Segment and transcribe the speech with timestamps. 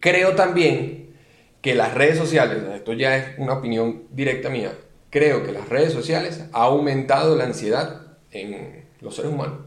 [0.00, 1.16] Creo también
[1.60, 4.78] que las redes sociales, esto ya es una opinión directa mía,
[5.10, 9.58] creo que las redes sociales ha aumentado la ansiedad en los seres humanos.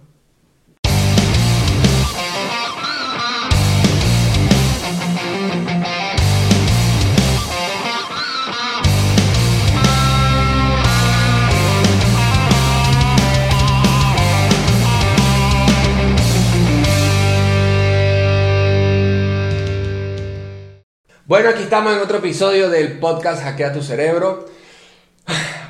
[21.32, 24.50] Bueno, aquí estamos en otro episodio del podcast Hackea tu cerebro.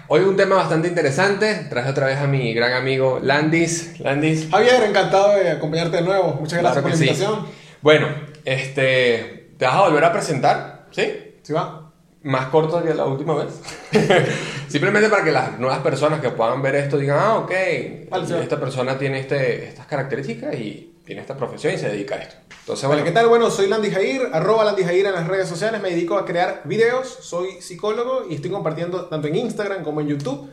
[0.08, 1.68] Hoy un tema bastante interesante.
[1.70, 4.00] Traje otra vez a mi gran amigo Landis.
[4.00, 4.48] Landis.
[4.50, 6.34] Javier, encantado de acompañarte de nuevo.
[6.40, 7.04] Muchas gracias Claro por la sí.
[7.04, 7.46] invitación.
[7.80, 8.08] Bueno,
[8.44, 10.88] este, ¿te vas a volver a presentar?
[10.90, 11.36] ¿Sí?
[11.44, 11.92] ¿Sí va?
[12.24, 13.62] Más corto que la última vez.
[14.68, 17.52] Simplemente para que las nuevas personas que puedan ver esto digan, ah, ok,
[18.10, 18.34] Vale, sí.
[18.42, 22.36] esta persona tiene este, estas características y tiene esta profesión y se dedica a esto.
[22.62, 23.28] Entonces, Bueno, ¿qué tal?
[23.28, 25.82] Bueno, soy Landy Jair, arroba Landy Jair en las redes sociales.
[25.82, 30.08] Me dedico a crear videos, soy psicólogo y estoy compartiendo tanto en Instagram como en
[30.08, 30.50] YouTube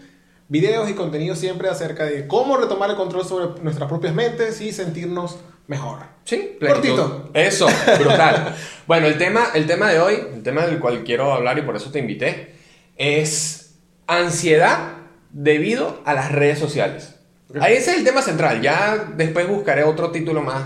[0.48, 4.72] videos y contenido siempre acerca de cómo retomar el control sobre nuestras propias mentes y
[4.72, 6.00] sentirnos mejor.
[6.24, 7.30] Sí, Cortito.
[7.34, 7.68] Eso,
[8.00, 8.56] brutal.
[8.88, 11.76] bueno, el tema, el tema de hoy, el tema del cual quiero hablar y por
[11.76, 12.56] eso te invité,
[12.96, 13.76] es
[14.08, 14.94] ansiedad
[15.30, 17.14] debido a las redes sociales.
[17.60, 18.60] Ahí ese es el tema central.
[18.60, 20.62] Ya después buscaré otro título más,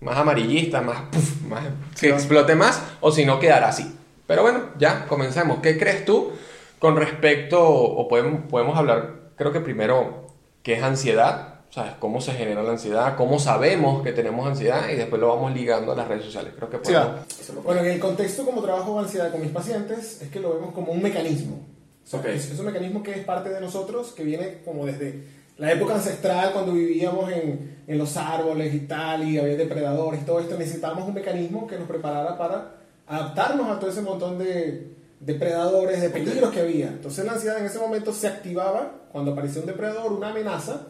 [0.00, 1.64] más amarillista, más, puf, más
[1.94, 2.08] que Sí.
[2.08, 3.96] explote más, o si no quedará así.
[4.26, 5.58] Pero bueno, ya comencemos.
[5.60, 6.32] ¿Qué crees tú
[6.78, 10.28] con respecto, o podemos, podemos hablar, creo que primero,
[10.62, 11.46] qué es ansiedad?
[11.70, 11.92] ¿Sabes?
[12.00, 13.16] ¿Cómo se genera la ansiedad?
[13.16, 14.88] ¿Cómo sabemos que tenemos ansiedad?
[14.88, 16.52] Y después lo vamos ligando a las redes sociales.
[16.56, 17.62] Creo que Sí, podemos hacerlo.
[17.62, 20.90] Bueno, en el contexto como trabajo ansiedad con mis pacientes es que lo vemos como
[20.92, 21.60] un mecanismo.
[22.04, 22.26] O sea, Ok.
[22.26, 25.24] es, es un mecanismo que es parte de nosotros, que viene como desde
[25.60, 30.40] la época ancestral, cuando vivíamos en, en los árboles y tal, y había depredadores, todo
[30.40, 34.88] esto, necesitábamos un mecanismo que nos preparara para adaptarnos a todo ese montón de
[35.20, 36.86] depredadores, de peligros que había.
[36.86, 40.80] Entonces la ansiedad en ese momento se activaba, cuando aparecía un depredador, una amenaza,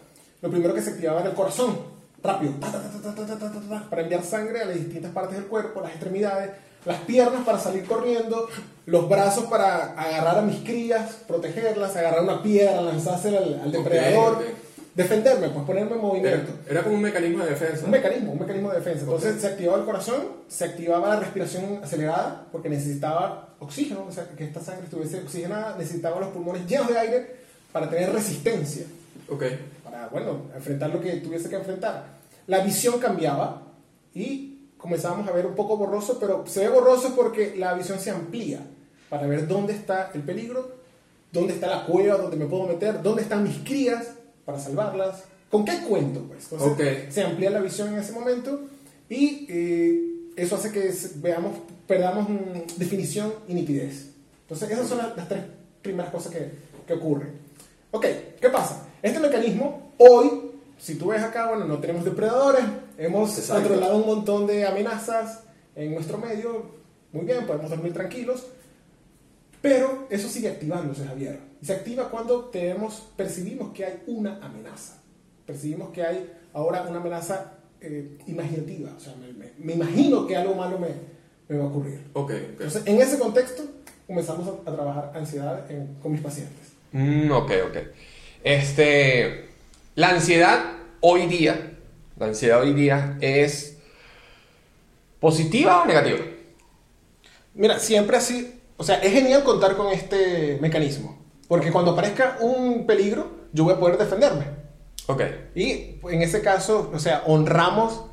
[0.41, 1.77] lo primero que se activaba era el corazón,
[2.23, 2.53] rápido,
[3.91, 6.51] para enviar sangre a las distintas partes del cuerpo, las extremidades,
[6.85, 8.49] las piernas para salir corriendo,
[8.87, 14.37] los brazos para agarrar a mis crías, protegerlas, agarrar una piedra, lanzársela al, al depredador.
[14.37, 16.53] Okay, okay defenderme, pues ponerme en movimiento.
[16.69, 17.85] Era como un mecanismo de defensa.
[17.85, 19.01] Un mecanismo, un mecanismo de defensa.
[19.05, 24.29] Entonces se activaba el corazón, se activaba la respiración acelerada porque necesitaba oxígeno, o sea,
[24.37, 27.37] que esta sangre estuviese oxigenada, necesitaba los pulmones llenos de aire
[27.73, 28.85] para tener resistencia,
[29.29, 29.45] Ok.
[29.85, 32.05] para, bueno, enfrentar lo que tuviese que enfrentar.
[32.47, 33.63] La visión cambiaba
[34.15, 38.11] y comenzábamos a ver un poco borroso, pero se ve borroso porque la visión se
[38.11, 38.61] amplía
[39.09, 40.73] para ver dónde está el peligro,
[41.33, 44.15] dónde está la cueva donde me puedo meter, dónde están mis crías
[44.45, 46.45] para salvarlas, con qué cuento, pues.
[46.53, 47.11] Entonces, Ok.
[47.13, 48.61] se amplía la visión en ese momento
[49.09, 50.01] y eh,
[50.37, 54.11] eso hace que veamos, perdamos mm, definición y nitidez.
[54.43, 55.43] Entonces, esas son las, las tres
[55.83, 56.51] primeras cosas que,
[56.87, 57.31] que ocurren.
[57.91, 58.07] Ok,
[58.41, 58.87] ¿qué pasa?
[59.03, 60.31] Este mecanismo, hoy,
[60.79, 62.63] si tú ves acá, bueno, no tenemos depredadores,
[62.99, 63.63] hemos Exacto.
[63.69, 65.41] controlado un montón de amenazas
[65.75, 66.67] en nuestro medio,
[67.13, 68.47] muy bien, podemos dormir tranquilos,
[69.63, 71.39] pero eso sigue activándose, Javier.
[71.63, 75.03] Y se activa cuando tenemos, percibimos que hay una amenaza.
[75.47, 78.93] Percibimos que hay ahora una amenaza eh, imaginativa.
[78.97, 80.89] O sea, me, me- me imagino que algo malo me,
[81.49, 82.01] me va a ocurrir.
[82.15, 82.37] Ok, ok.
[82.51, 83.65] Entonces, en ese contexto,
[84.07, 86.73] comenzamos a, a trabajar ansiedad en- con mis pacientes.
[86.93, 87.77] Mm, ok, ok.
[88.43, 89.49] Este,
[89.97, 90.65] la ansiedad
[91.01, 91.77] hoy día,
[92.19, 93.77] la ansiedad hoy día es
[95.21, 96.21] positiva o negativa.
[97.55, 101.20] Mira, siempre así, o sea, es genial contar con este mecanismo.
[101.51, 104.45] Porque cuando aparezca un peligro, yo voy a poder defenderme.
[105.09, 105.23] Ok.
[105.57, 108.05] Y en ese caso, o sea, honramos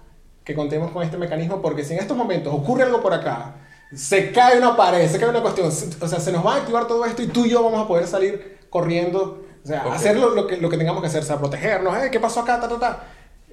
[0.43, 3.57] que contemos con este mecanismo porque si en estos momentos ocurre algo por acá,
[3.93, 6.87] se cae una pared, se cae una cuestión, o sea, se nos va a activar
[6.87, 9.93] todo esto y tú y yo vamos a poder salir corriendo, o sea, Ok.
[9.93, 12.39] hacer lo, lo que, lo que tengamos que hacer, o sea, protegernos, "Eh, ¿qué pasó
[12.39, 12.59] acá?
[12.59, 13.03] Ta, ta, ta.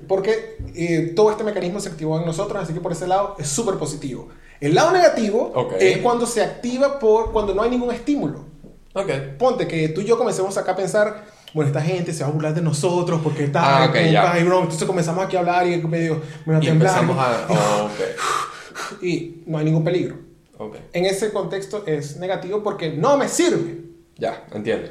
[0.08, 3.48] Porque eh, todo este mecanismo se activó en nosotros, así que por ese lado es
[3.48, 4.30] súper positivo.
[4.60, 5.74] El lado negativo Ok.
[5.78, 8.53] es cuando se activa por cuando no hay ningún estímulo.
[8.94, 9.10] Ok.
[9.38, 12.32] Ponte que tú y yo comencemos acá a pensar, bueno, esta gente se va a
[12.32, 14.38] burlar de nosotros porque está, Ah, ok, ya.
[14.38, 14.62] y broma.
[14.62, 16.98] Entonces comenzamos aquí a hablar y medio me va a Y temblar.
[17.02, 17.46] empezamos a...
[17.50, 19.02] oh, ok.
[19.02, 20.16] Y no hay ningún peligro.
[20.58, 20.76] Ok.
[20.92, 23.82] En ese contexto es negativo porque no me sirve.
[24.16, 24.88] Ya, entiendo.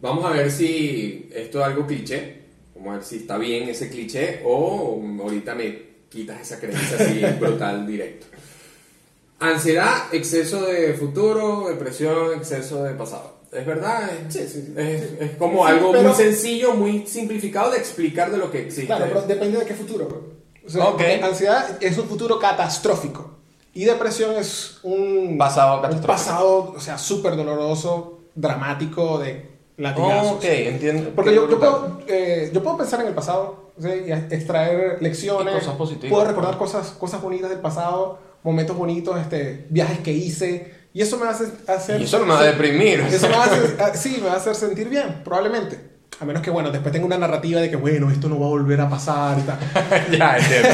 [0.00, 2.42] Vamos a ver si esto es algo cliché.
[2.74, 7.20] Vamos a ver si está bien ese cliché o ahorita me quitas esa creencia así
[7.40, 8.26] brutal directo.
[9.40, 13.34] Ansiedad, exceso de futuro, depresión, exceso de pasado.
[13.52, 14.10] ¿Es verdad?
[14.28, 14.74] Es, Sí, sí, sí.
[14.76, 18.86] es, es como algo pero- muy sencillo, muy simplificado de explicar de lo que existe.
[18.86, 20.06] Claro, pero depende de qué futuro.
[20.06, 20.22] bro.
[20.66, 20.92] O sea, Ok.
[20.92, 23.30] porque ansiedad es un futuro catastrófico.
[23.74, 26.12] Y depresión es un Pasado un catastrófico.
[26.12, 30.32] pasado, o sea, súper doloroso, dramático, de latigazos.
[30.36, 31.10] Ok, entiendo.
[31.14, 33.88] Porque yo, yo, puedo, eh, yo puedo pensar en el pasado ¿sí?
[34.06, 35.54] y extraer lecciones.
[35.54, 36.10] Y cosas positivas.
[36.10, 40.72] Puedo recordar cosas, cosas bonitas del pasado, momentos bonitos, este, viajes que hice.
[40.92, 42.00] Y eso me a hacer...
[42.00, 43.00] Y eso no me va a deprimir.
[43.00, 45.92] Eso me hacer, ah, sí, me va a hacer sentir bien, probablemente.
[46.20, 48.50] A menos que, bueno, después tenga una narrativa de que, bueno, esto no va a
[48.50, 49.58] volver a pasar y tal.
[50.16, 50.68] ya, entiendo.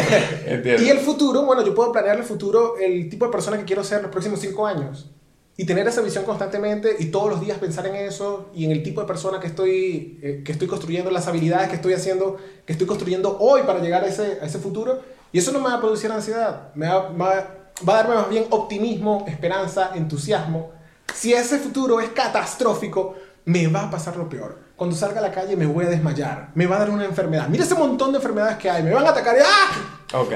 [0.47, 0.83] entiendo.
[0.83, 3.83] Y el futuro, bueno, yo puedo planear el futuro, el tipo de persona que quiero
[3.83, 5.11] ser los próximos cinco años.
[5.57, 8.83] Y tener esa visión constantemente y todos los días pensar en eso y en el
[8.83, 12.73] tipo de persona que estoy, eh, que estoy construyendo, las habilidades que estoy haciendo, que
[12.73, 15.01] estoy construyendo hoy para llegar a ese, a ese futuro.
[15.33, 17.57] Y eso no me va a producir ansiedad, me va, va-
[17.89, 20.73] va a darme más bien optimismo, esperanza, entusiasmo.
[21.15, 24.59] Si ese futuro es catastrófico, me va a pasar lo peor.
[24.77, 27.49] Cuando salga a la calle me voy a desmayar, me va a dar una enfermedad.
[27.49, 30.19] Mira ese montón de enfermedades que hay, me van a atacar y ¡ah!
[30.19, 30.33] Ok.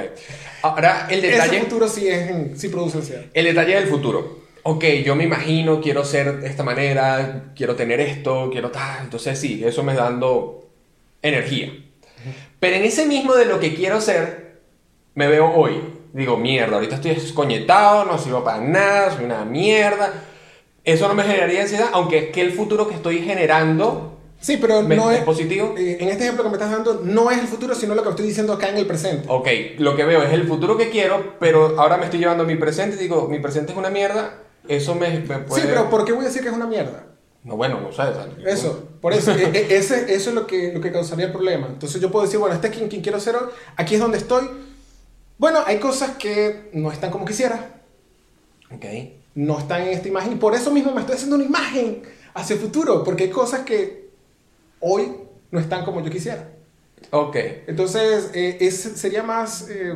[0.63, 3.23] Ahora, el Ese detalle, futuro sí, es, sí produce ansiedad.
[3.33, 4.45] el detalle del futuro.
[4.65, 9.05] Ok, yo me imagino, quiero ser de esta manera, quiero tener esto, quiero tal.
[9.05, 10.69] Entonces sí, eso me está dando
[11.23, 11.71] energía.
[12.61, 14.61] Pero en ese mismo de lo que quiero ser,
[15.15, 15.94] me veo hoy.
[16.15, 20.13] Digo, mierda, ahorita estoy escoñetado, no sirvo para nada, soy una mierda.
[20.85, 24.83] Eso no me generaría ansiedad, aunque es que el futuro que estoy generando Sí, pero
[24.83, 25.25] no es es...
[25.25, 25.75] positivo.
[25.77, 28.11] eh, En este ejemplo que me estás dando, no es el futuro, sino lo que
[28.11, 29.25] estoy diciendo acá en el presente.
[29.29, 32.47] Ok, lo que veo es el futuro que quiero, pero ahora me estoy llevando a
[32.47, 34.35] mi presente y digo, mi presente es una mierda,
[34.69, 35.63] eso me, me puede...
[35.63, 37.07] Sí, pero ¿por qué voy a decir que es una mierda?
[37.43, 38.03] No, bueno, no sé.
[38.03, 41.27] o sea, Eso, por eso, e- e- ese, eso es lo que, lo que causaría
[41.27, 41.67] el problema.
[41.69, 44.19] Entonces yo puedo decir, bueno, este es quien, quien quiero ser hoy, aquí es donde
[44.19, 44.45] estoy.
[45.39, 47.71] Bueno, hay cosas que no están como quisiera,
[48.75, 48.85] Ok.
[49.35, 52.03] no están en esta imagen, y por eso mismo me estoy haciendo una imagen
[52.35, 54.09] hacia el futuro, porque hay cosas que
[54.81, 55.13] hoy
[55.51, 56.49] no están como yo quisiera.
[57.11, 57.37] Ok.
[57.67, 59.95] Entonces, eh, es, sería más eh,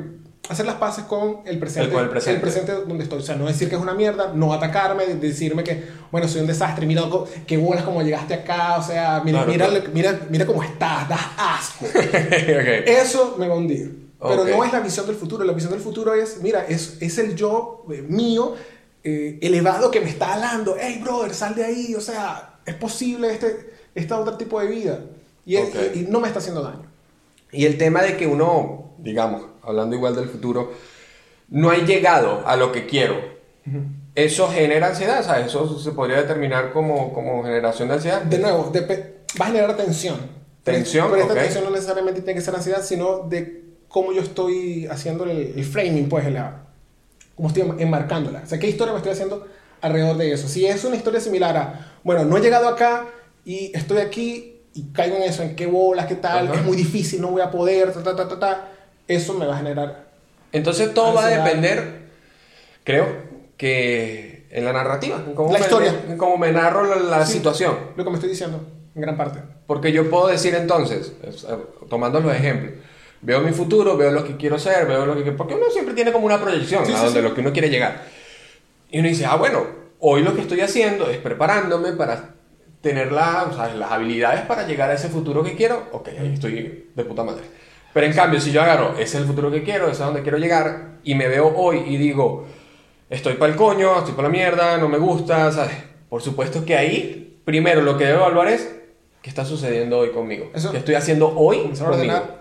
[0.49, 1.87] hacer las paces con el presente.
[1.89, 2.11] El- con el
[2.41, 2.73] presente.
[2.73, 3.19] donde estoy.
[3.19, 6.43] O sea, no decir que es una mierda, no atacarme, de- decirme que, bueno, soy
[6.43, 7.03] un desastre, mira
[7.47, 11.87] qué bolas como llegaste acá, o sea, mira, mira, mira, mira cómo estás, das asco.
[11.87, 12.87] ok.
[12.87, 14.08] Eso me va a hundir.
[14.21, 14.49] Pero Ok.
[14.49, 15.45] no es la visión del futuro.
[15.45, 18.55] La visión del futuro es, mira, es, es el yo eh, mío
[19.05, 20.77] eh, elevado que me está hablando.
[20.79, 21.95] Hey, brother, sal de ahí.
[21.95, 25.01] O sea, es posible este, este otro tipo de vida.
[25.47, 25.77] Y, es- Ok.
[25.95, 26.83] y- y no me está haciendo daño.
[27.53, 30.73] Y el tema de que uno, digamos, hablando igual del futuro,
[31.49, 33.17] no hay llegado a lo que quiero.
[34.15, 35.47] Eso genera ansiedad, ¿sabes?
[35.47, 38.23] Eso se podría determinar como, como generación de ansiedad.
[38.23, 40.19] De nuevo, depe- va a generar tensión.
[40.65, 41.39] Tensión, Pero esta ok.
[41.41, 43.68] tensión no necesariamente tiene que ser ansiedad, sino de
[43.99, 46.63] cómo yo estoy haciendo el, el framing, pues, la,
[47.35, 48.43] cómo estoy enmarcándola.
[48.45, 49.47] O sea, qué historia me estoy haciendo
[49.81, 50.49] alrededor de eso.
[50.49, 53.07] Si es una historia similar a, bueno, no he llegado acá
[53.45, 56.57] y estoy aquí y caigo en eso, en qué bolas, qué tal, Ajá.
[56.61, 58.69] es muy difícil, no voy a poder, ta, ta, ta, ta, ta,
[59.09, 60.09] eso me va a generar.
[60.53, 61.45] Entonces todo va a Ansiedad.
[61.45, 62.09] depender,
[62.85, 63.07] creo,
[63.57, 65.95] que en la narrativa, en cómo La me, historia.
[66.09, 67.35] en cómo me narro la, la Sí.
[67.35, 67.75] situación.
[67.97, 68.61] Lo que me estoy diciendo,
[68.95, 69.41] en gran parte.
[69.67, 71.49] Porque yo puedo decir entonces, es, eh,
[71.91, 72.73] tomando los ejemplos,
[73.21, 75.33] veo mi futuro, veo lo que quiero ser, veo lo que...
[75.33, 77.29] Porque uno siempre tiene como una proyección Sí, a sí, donde sí.
[77.29, 78.03] lo que uno quiere llegar.
[78.91, 79.67] Y uno dice, ah, bueno,
[80.01, 82.35] hoy lo que estoy haciendo es preparándome para
[82.81, 85.89] tener la- o sea, las habilidades para llegar a ese futuro que quiero.
[85.93, 87.43] Ok, ahí estoy de puta madre.
[87.93, 90.05] Pero en cambio, si yo agarro, ese es el futuro que quiero, ese es a
[90.07, 92.47] donde quiero llegar, y me veo hoy y digo,
[93.11, 95.75] estoy para el coño, estoy para la mierda, no me gusta, ¿sabes?
[96.09, 98.71] Por supuesto que ahí, primero lo que debo evaluar es,
[99.23, 100.51] ¿qué está sucediendo hoy conmigo?
[100.55, 100.71] Eso.
[100.71, 102.38] ¿Qué estoy haciendo hoy Comenzar a ordenar.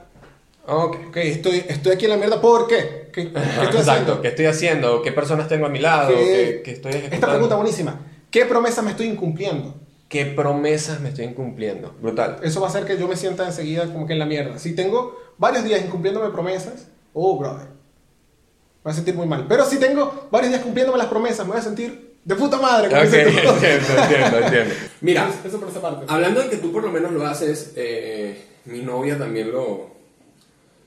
[0.68, 0.98] Ok.
[1.10, 3.10] Ok, estoy, estoy aquí en la mierda, ¿por qué?
[3.14, 4.22] ¿Qué, qué estoy Exacto, haciendo?
[4.22, 5.02] ¿qué estoy haciendo?
[5.02, 6.10] ¿Qué personas tengo a mi lado?
[6.10, 8.00] ¿Qué- ¿Qué, qué estoy Esta pregunta buenísima.
[8.30, 9.74] ¿Qué promesas me estoy incumpliendo?
[10.10, 11.94] ¿Qué promesas me estoy incumpliendo?
[12.02, 12.38] Brutal.
[12.44, 14.60] Eso va a hacer que yo me sienta enseguida como que en la mierda.
[14.60, 19.46] Si tengo varios días incumpliéndome promesas, oh, brother, me voy a sentir muy mal.
[19.50, 22.90] Pero si tengo varios días cumpliéndome las promesas, me voy a sentir de puta madre.
[22.90, 23.50] como Ok, dices tú.
[23.50, 24.76] entiendo, entiendo, entiendo.
[25.02, 26.06] Mira, Eso- eso por esa parte.
[26.08, 29.97] hablando de que tú por lo menos lo haces, eh, mi novia también lo,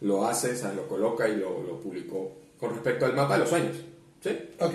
[0.02, 3.40] lo hace, o sea, lo coloca y lo, lo publicó con respecto al mapa de
[3.40, 3.76] los sueños.
[4.22, 4.30] ¿Sí?
[4.60, 4.74] Ok.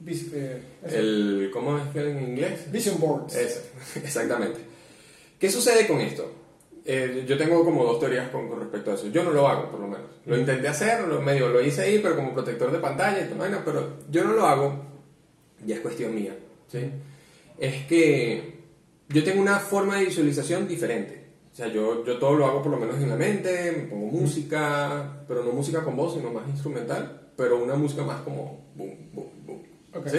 [0.00, 0.60] Vis- eh.
[0.84, 2.70] El, ¿Cómo es que en inglés?
[2.72, 3.34] Vision boards.
[3.36, 3.60] Eso,
[3.96, 4.60] exactamente.
[5.38, 6.30] ¿Qué sucede con esto?
[6.84, 9.06] Eh, yo tengo como dos teorías con, con respecto a eso.
[9.08, 10.06] Yo no lo hago, por lo menos.
[10.26, 13.36] Lo intenté hacer, lo, medio lo hice ahí, pero como protector de pantalla y todo,
[13.36, 14.84] bueno, pero yo no lo hago,
[15.64, 16.34] ya es cuestión mía,
[16.70, 16.90] ¿sí?
[17.58, 18.58] Es que
[19.08, 21.21] yo tengo una forma de visualización diferente.
[21.52, 24.06] O sea, yo, yo todo lo hago por lo menos en la mente, me pongo
[24.06, 29.10] música, pero no música con voz, sino más instrumental, pero una música más como boom,
[29.12, 29.62] boom, boom.
[29.94, 30.08] Ok.
[30.08, 30.18] ¿sí?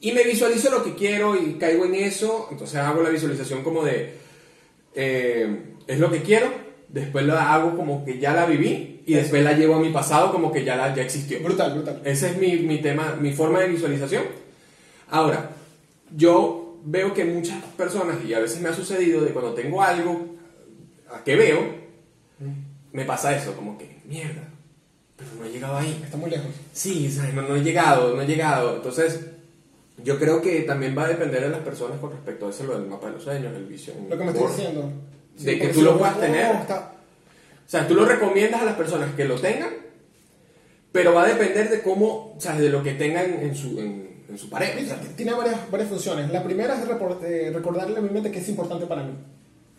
[0.00, 3.84] Y me visualizo lo que quiero y caigo en eso, entonces hago la visualización como
[3.84, 4.14] de,
[4.94, 6.50] eh, es lo que quiero,
[6.88, 10.30] después la hago como que ya la viví y después la llevo a mi pasado
[10.30, 11.40] como que ya, la, ya existió.
[11.42, 12.02] Brutal, brutal.
[12.04, 14.24] Ese es mi, mi tema, mi forma de visualización.
[15.08, 15.52] Ahora,
[16.14, 20.39] yo veo que muchas personas, y a veces me ha sucedido de cuando tengo algo
[21.24, 21.60] que veo,
[22.92, 24.42] me pasa eso, como que, mierda,
[25.16, 26.00] pero no he llegado ahí.
[26.04, 26.48] Está muy lejos.
[26.72, 27.14] Sí.
[27.34, 28.76] No, no he llegado, no he llegado.
[28.76, 29.20] Entonces,
[30.02, 32.78] yo creo que también va a depender de las personas con respecto a eso, lo
[32.78, 34.08] del mapa de los sueños, el vision.
[34.08, 34.92] Lo que me estás diciendo.
[35.38, 36.54] De que tú lo puedas tener.
[36.56, 36.92] está-
[37.66, 39.70] O sea, tú lo recomiendas a las personas que lo tengan,
[40.92, 44.24] pero va a depender de cómo, o sea, de lo que tengan en su, en,
[44.28, 44.70] en su pared.
[45.16, 46.30] Tiene varias, varias funciones.
[46.32, 46.80] La primera es
[47.24, 49.12] eh, recordarle a mi mente que es importante para mí.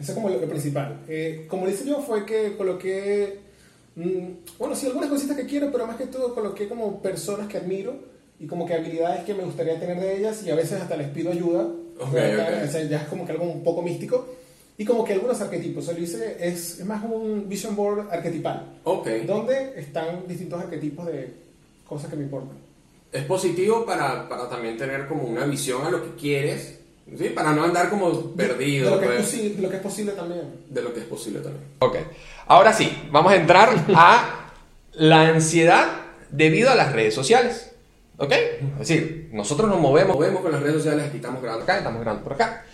[0.02, 1.00] Eso es como lo, lo principal.
[1.08, 3.40] Eh, como lo hice yo fue que coloqué,
[3.96, 4.28] mm,
[4.60, 7.94] bueno, sí, algunas cositas que quiero, pero más que todo coloqué como personas que admiro
[8.40, 11.10] y como que habilidades que me gustaría tener de ellas y a veces hasta les
[11.10, 11.68] pido ayuda.
[12.00, 12.64] Ok, ¿verdad?
[12.64, 12.70] ok.
[12.70, 14.26] O sea, ya es como que algo un poco místico.
[14.78, 15.84] Y como que algunos arquetipos.
[15.84, 19.08] O sea, lo hice, es, es más un vision board arquetipal, Ok.
[19.28, 21.32] donde están distintos arquetipos de
[21.88, 22.58] cosas que me importan.
[23.12, 26.80] Es positivo para, para también tener como una visión a lo que quieres,
[27.18, 27.30] ¿sí?
[27.30, 28.86] Para no andar como perdido.
[28.86, 30.42] De lo, que es pues, posible, de lo que es posible también.
[30.70, 31.64] de lo que es posible también.
[31.80, 31.98] Ok.
[32.48, 34.52] Ahora sí, vamos a entrar a
[34.94, 35.88] la ansiedad
[36.30, 37.72] debido a las redes sociales.
[38.18, 38.34] ¿Ok?
[38.34, 42.02] Es decir, nosotros nos movemos, movemos con las redes sociales, aquí estamos grabando acá, estamos
[42.02, 42.66] grabando por acá.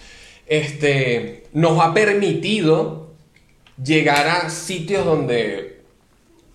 [0.46, 3.12] Este, nos ha permitido
[3.82, 5.77] llegar a sitios donde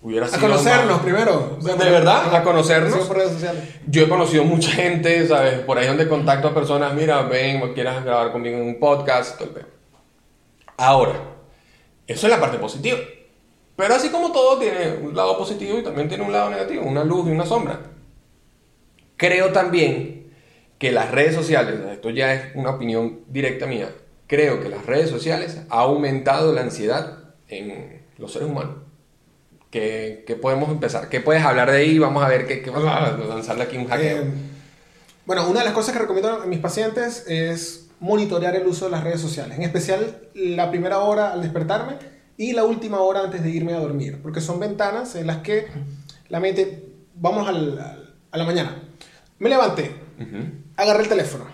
[0.03, 1.57] hubiera A conocernos primero.
[1.61, 2.35] ¿De verdad?
[2.35, 2.93] ¿A conocernos?
[2.93, 3.63] Sí, por redes sociales.
[3.87, 5.59] Yo he conocido mucha gente, ¿sabes?
[5.59, 9.47] Por ahí donde contacto a personas, mira, ven, quieras grabar conmigo en un podcast, todo
[9.47, 9.67] el pedo.
[10.77, 11.13] Ahora,
[12.05, 12.99] eso es la parte positiva.
[13.75, 17.03] Pero así como todo tiene un lado positivo y también tiene un lado negativo, una
[17.03, 17.79] luz y una sombra.
[19.17, 20.31] Creo también
[20.77, 23.89] que las redes sociales, esto ya es una opinión directa mía,
[24.27, 28.75] creo que las redes sociales ha aumentado la ansiedad en los seres humanos.
[29.73, 31.09] ¿Qué, qué podemos empezar?
[31.09, 31.97] ¿Qué puedes hablar de ahí?
[31.97, 34.21] Vamos a ver qué, qué vamos a lanzarle aquí un hackeo.
[34.21, 34.31] Eh,
[35.25, 38.91] bueno, una de las cosas que recomiendo a mis pacientes es monitorear el uso de
[38.91, 41.95] las redes sociales, en especial la primera hora al despertarme
[42.37, 45.65] y la última hora antes de irme a dormir, porque son ventanas en las que
[46.29, 48.75] la mente, vamos al- a la mañana,
[49.39, 49.89] me levanté,
[50.19, 50.51] Ujú.
[50.77, 51.45] agarré el teléfono.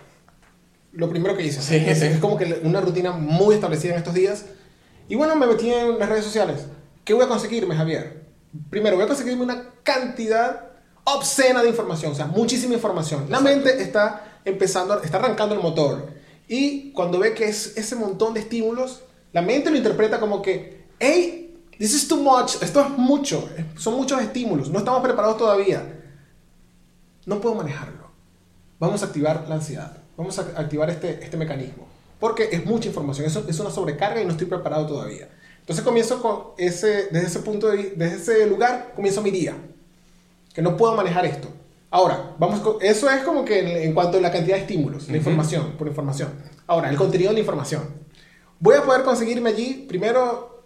[0.92, 1.62] Lo primero que hice.
[1.62, 2.08] Sí, es, sí.
[2.08, 4.46] es como que una rutina muy establecida en estos días.
[5.08, 6.66] Y bueno, me metí en las redes sociales.
[7.10, 8.24] ¿Qué voy a conseguirme, Javier?
[8.70, 10.74] Primero, voy a conseguirme una cantidad
[11.06, 13.25] obscena de información, o sea, muchísima información.
[13.32, 16.13] La mente está empezando, está arrancando el motor.
[16.48, 19.01] Y cuando ve que es ese montón de estímulos,
[19.34, 23.96] la mente lo interpreta como que, hey, this is too much, esto es mucho, son
[23.96, 25.96] muchos estímulos, no estamos preparados todavía
[27.25, 28.12] no puedo manejarlo.
[28.80, 29.98] Vamos a activar la ansiedad.
[30.16, 31.88] Vamos a activar este, este mecanismo.
[32.20, 35.30] Porque es mucha información, eso es una sobrecarga y no estoy preparado todavía.
[35.70, 39.56] Entonces comienzo con ese, desde ese punto de desde ese lugar, comienzo mi día.
[40.52, 41.48] Que no puedo manejar esto.
[41.92, 45.08] Ahora, vamos con- eso es como que en, en cuanto a la cantidad de estímulos,
[45.10, 46.30] la información, por información.
[46.66, 47.84] Ahora, el contenido de la información.
[48.60, 50.64] Voy a poder conseguirme allí, primero,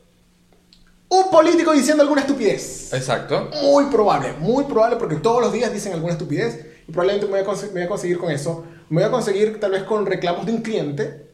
[1.10, 2.94] un político diciendo alguna estupidez.
[2.94, 3.50] Exacto.
[3.62, 7.54] Muy probable, muy probable porque todos los días dicen alguna estupidez y probablemente me voy
[7.54, 8.64] a, me voy a conseguir con eso.
[8.90, 11.33] Me voy a conseguir tal vez con reclamos de un cliente.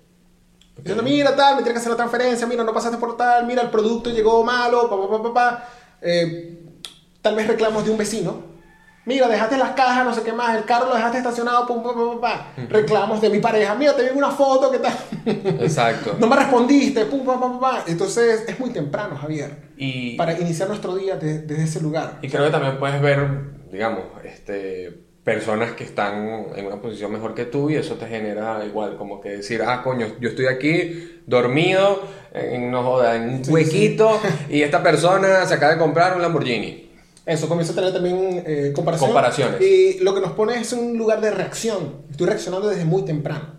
[0.80, 3.62] Diciendo, mira tal, me tiene que hacer la transferencia, mira, no pasaste por tal, mira,
[3.62, 5.70] el producto llegó malo, pa, pa, pa, pa, pa.
[6.02, 6.60] Eh,
[7.22, 8.50] tal vez reclamos de un vecino.
[9.06, 11.94] Mira, dejaste las cajas, no sé qué más, el carro lo dejaste estacionado, pum, pum,
[11.96, 12.30] pum, pum.
[12.70, 14.94] Reclamos de mi pareja, mira, te vi una foto, ¿qué tal?
[15.62, 16.16] Exacto.
[16.20, 17.70] no me respondiste, pum, pum, pum, pum.
[17.88, 22.20] Entonces, es muy temprano, Javier, Y, para iniciar nuestro día de- desde ese lugar.
[22.22, 23.28] y creo que también puedes ver,
[23.72, 28.64] digamos, este, personas que están en una posición mejor que tú y eso te genera
[28.66, 32.02] igual, como que decir, ah, coño, yo estoy aquí dormido,
[32.34, 36.22] en, no joda, en un Sí, huequito y esta persona se acaba de comprar un
[36.22, 36.90] Lamborghini.
[37.26, 39.10] Eso, comienza a tener también eh, comparación.
[39.10, 39.62] Comparaciones.
[39.62, 41.98] Y lo que nos pone es un lugar de reacción.
[42.10, 43.54] Estoy reaccionando desde muy temprano.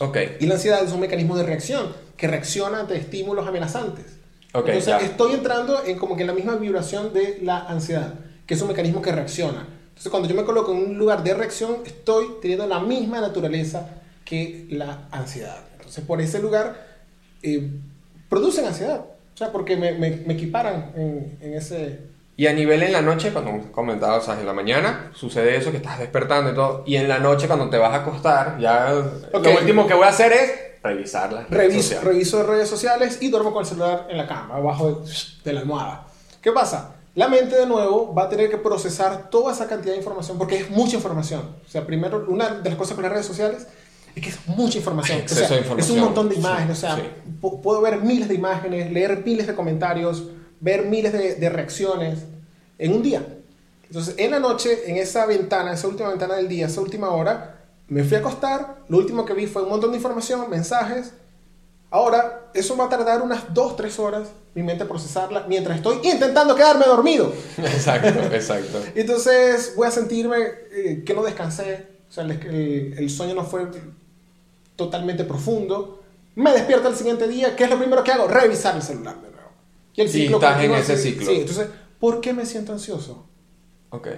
[0.00, 0.18] Ok.
[0.40, 4.06] Y la ansiedad es un mecanismo de reacción que reacciona ante estímulos amenazantes.
[4.54, 4.98] Ok, Entonces ya.
[4.98, 8.14] estoy entrando en como que en la misma vibración de la ansiedad,
[8.44, 9.68] que es un mecanismo que reacciona.
[9.92, 13.88] Entonces cuando yo me coloco en un lugar de reacción, estoy teniendo la misma naturaleza
[14.24, 15.58] que la ansiedad.
[15.76, 16.86] Entonces por ese lugar
[17.42, 17.70] eh,
[18.28, 19.04] producen ansiedad.
[19.34, 22.00] O sea, porque me, me, me equiparan en, en ese...
[22.36, 25.70] Y a nivel en la noche, cuando comentaba, o sea, en la mañana sucede eso,
[25.70, 28.92] que estás despertando y todo, y en la noche cuando te vas a acostar, ya
[29.32, 29.44] Ok.
[29.44, 31.46] lo último que voy a hacer es revisarla.
[31.50, 35.10] Reviso, reviso redes sociales y duermo con el celular en la cama, abajo de,
[35.44, 36.06] de la almohada.
[36.40, 36.91] ¿Qué pasa?
[37.14, 40.56] La mente de nuevo va a tener que procesar toda esa cantidad de información porque
[40.58, 41.42] es mucha información.
[41.66, 43.66] O sea, primero, una de las cosas con las redes sociales
[44.14, 45.20] es que es mucha información.
[45.24, 45.58] O sea.
[45.76, 46.78] Es un montón de Sí, imágenes.
[46.78, 47.02] o sea, sí.
[47.40, 50.24] pu- puedo ver miles de imágenes, leer miles de comentarios,
[50.60, 52.20] ver miles de, de reacciones
[52.78, 53.26] en un día.
[53.88, 57.56] Entonces, en la noche, en esa ventana, esa última ventana del día, esa última hora,
[57.88, 58.78] me fui a acostar.
[58.88, 61.12] Lo último que vi fue un montón de información, mensajes.
[61.92, 66.54] Ahora, eso va a tardar unas 2, 3 horas mi mente procesarla mientras estoy intentando
[66.56, 67.32] quedarme dormido.
[67.58, 68.80] Exacto, exacto.
[68.94, 70.36] Entonces voy a sentirme
[70.72, 72.32] eh, que no descansé, o sea, el,
[72.98, 73.66] el- sueño no fue
[74.76, 76.02] totalmente profundo.
[76.34, 78.26] Me despierto el siguiente día, ¿qué es lo primero que hago?
[78.26, 79.50] Revisar el celular de nuevo.
[79.94, 81.26] Y el Y estás en ese ciclo.
[81.26, 81.68] Sí, entonces,
[82.00, 83.26] ¿por qué me siento ansioso?
[83.90, 84.08] Ok.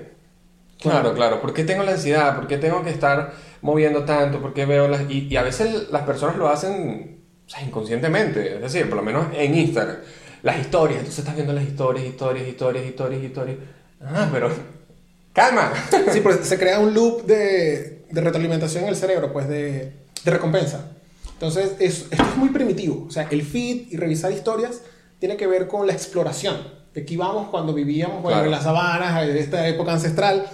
[0.81, 1.40] Claro, claro.
[1.40, 2.37] ¿Por qué tengo la ansiedad?
[2.37, 4.40] ¿Por qué tengo que estar moviendo tanto?
[4.40, 5.11] ¿Por qué veo las...
[5.11, 8.57] Y, y a veces las personas lo hacen o sea, inconscientemente.
[8.57, 9.97] Es decir, por lo menos en Instagram.
[10.43, 10.99] Las historias.
[10.99, 13.57] Entonces estás viendo las historias, historias, historias, historias, historias.
[14.03, 14.51] Ah, pero...
[15.33, 15.73] ¡Calma!
[16.13, 19.93] Sí, pues se crea un loop de, de retroalimentación en el cerebro, pues de,
[20.25, 20.91] de recompensa.
[21.33, 23.07] Entonces, es- esto es muy primitivo.
[23.09, 24.81] O sea, el feed y revisar historias
[25.19, 26.57] tiene que ver con la exploración.
[26.95, 28.45] De aquí vamos cuando vivíamos bueno, Claro.
[28.45, 30.47] en las sabanas, en esta época ancestral.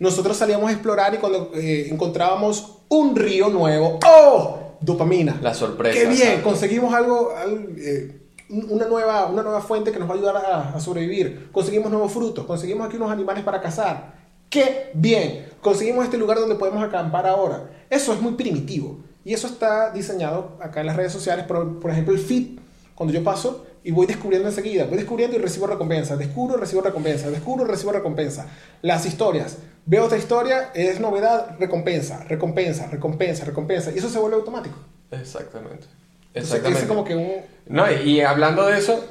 [0.00, 4.67] Nosotros salíamos a explorar y cuando eh, encontrábamos un río nuevo, ¡oh!
[4.80, 5.38] Dopamina.
[5.42, 6.40] La sorpresa, ¡Qué bien!
[6.42, 8.20] Conseguimos algo, al- eh,
[8.50, 11.48] un- una, nueva, una nueva fuente que nos va a ayudar a, a sobrevivir.
[11.52, 14.14] Conseguimos nuevos frutos, conseguimos aquí unos animales para cazar.
[14.48, 15.46] ¡Qué bien!
[15.60, 17.68] Conseguimos este lugar donde podemos acampar ahora.
[17.90, 19.00] Eso es muy primitivo.
[19.24, 21.44] Y eso está diseñado acá en las redes sociales.
[21.44, 22.58] Por, por ejemplo, el feed,
[22.94, 26.82] cuando yo paso y voy descubriendo enseguida, voy descubriendo y recibo recompensa, descubro y recibo
[26.82, 28.46] recompensa, descubro y recibo recompensa.
[28.82, 33.90] Las historias, veo otra historia, es novedad, recompensa, recompensa, recompensa, recompensa.
[33.90, 34.76] Y eso se vuelve automático.
[35.10, 35.86] Exactamente.
[36.34, 36.68] Exactamente.
[36.76, 37.32] ese es como que un...
[37.66, 39.02] No, y hablando de eso,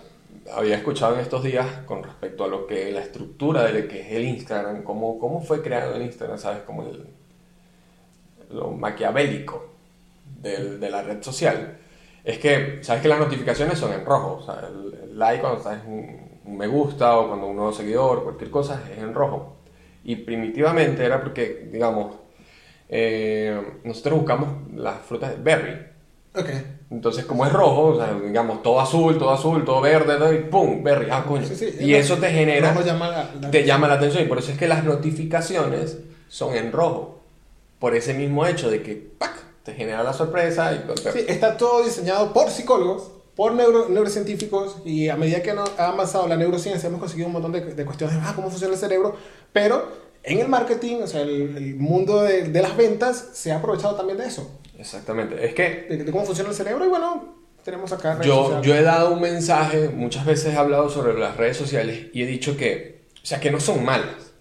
[0.53, 4.01] había escuchado en estos días con respecto a lo que la estructura de lo que
[4.01, 6.59] es el Instagram, cómo, cómo fue creado el Instagram, ¿sabes?
[6.67, 7.03] Como el,
[8.51, 9.73] lo maquiavélico
[10.39, 11.79] del- de la red social.
[12.27, 14.39] Es que, ¿sabes que las notificaciones son en rojo?
[14.41, 18.23] O sea, el, like cuando estás un, un me gusta o cuando un nuevo seguidor,
[18.23, 19.55] cualquier cosa, es en rojo.
[20.03, 22.15] Y primitivamente era porque, digamos,
[22.89, 25.77] eh, nosotros buscamos las frutas de berry.
[26.35, 26.49] Ok.
[26.91, 30.39] Entonces, como es rojo, o sea, digamos, todo azul, todo azul, todo verde, todo, y
[30.39, 30.83] ¡pum!
[30.83, 31.45] Berry, ah, coño.
[31.45, 31.75] Sí, sí.
[31.79, 34.23] y eso te genera, llama la- la- te llama la atención.
[34.23, 35.97] Y por eso es que las notificaciones
[36.29, 37.21] son en rojo.
[37.79, 39.31] Por ese mismo hecho de que, ¡pac!
[39.67, 44.77] Te genera la sorpresa y pues, Sí, está todo diseñado por psicólogos, por neuro- neurocientíficos
[44.85, 48.15] y a medida que ha avanzado la neurociencia hemos conseguido un montón de, de cuestiones
[48.15, 49.17] de ah, cómo funciona el cerebro,
[49.51, 49.91] pero
[50.23, 53.95] en el marketing, o sea, el, el mundo de, de las ventas se ha aprovechado
[53.95, 54.49] también de eso,
[54.79, 55.45] Exactamente.
[55.45, 58.83] Es que de, de cómo funciona el cerebro y bueno, tenemos acá yo, yo he
[58.83, 63.01] dado un mensaje, muchas veces he hablado sobre las redes sociales y he dicho que,
[63.21, 64.31] o sea, que no son malas.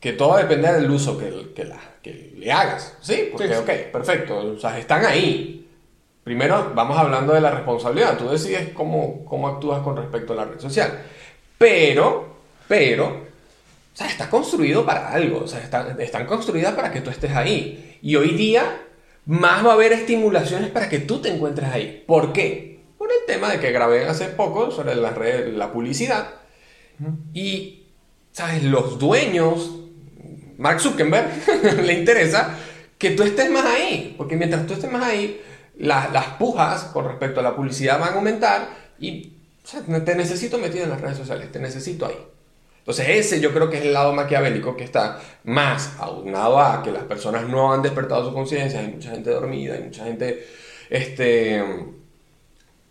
[0.00, 2.96] Que todo depende del uso que, que, la- que le hagas.
[3.00, 3.60] Sí, porque, Sí, sí.
[3.60, 4.36] ok, perfecto.
[4.38, 5.66] O sea, están ahí.
[6.22, 8.16] Primero, vamos hablando de la responsabilidad.
[8.16, 11.02] Tú decides cómo, cómo actúas con respecto a la red social.
[11.58, 12.36] Pero,
[12.68, 15.40] pero, o sea, está construido para algo.
[15.44, 17.98] O sea, están, están construidas para que tú estés ahí.
[18.02, 18.82] Y hoy día,
[19.26, 22.04] más va a haber estimulaciones para que tú te encuentres ahí.
[22.06, 22.80] ¿Por qué?
[22.98, 26.28] Por el tema de que grabé hace poco sobre las redes, la publicidad.
[27.32, 27.84] Y,
[28.32, 28.62] ¿sabes?
[28.62, 29.83] Los dueños,
[30.58, 31.28] Mark Zuckerberg,
[31.84, 32.56] le interesa
[32.98, 34.14] que tú estés más ahí.
[34.16, 35.40] Porque mientras tú estés más ahí,
[35.78, 39.32] la- las pujas con respecto a la publicidad van a aumentar y
[40.04, 42.16] te necesito metido en las redes sociales, te necesito ahí.
[42.78, 46.92] Entonces ese yo creo que es el lado maquiavélico que está más aunado a que
[46.92, 50.46] las personas no han despertado su conciencia, hay mucha gente dormida, hay mucha gente,
[50.90, 51.64] este,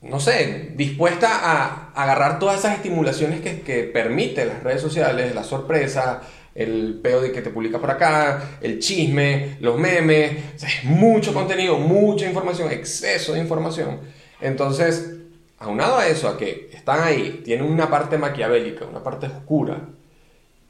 [0.01, 5.43] no sé, dispuesta a agarrar todas esas estimulaciones que, que permiten las redes sociales, la
[5.43, 6.21] sorpresa,
[6.55, 10.83] el peo de que te publica por acá, el chisme, los memes, o sea, es
[10.83, 13.99] mucho contenido, mucha información, exceso de información.
[14.41, 15.11] Entonces,
[15.59, 19.81] aunado a eso, a que están ahí, tienen una parte maquiavélica, una parte oscura,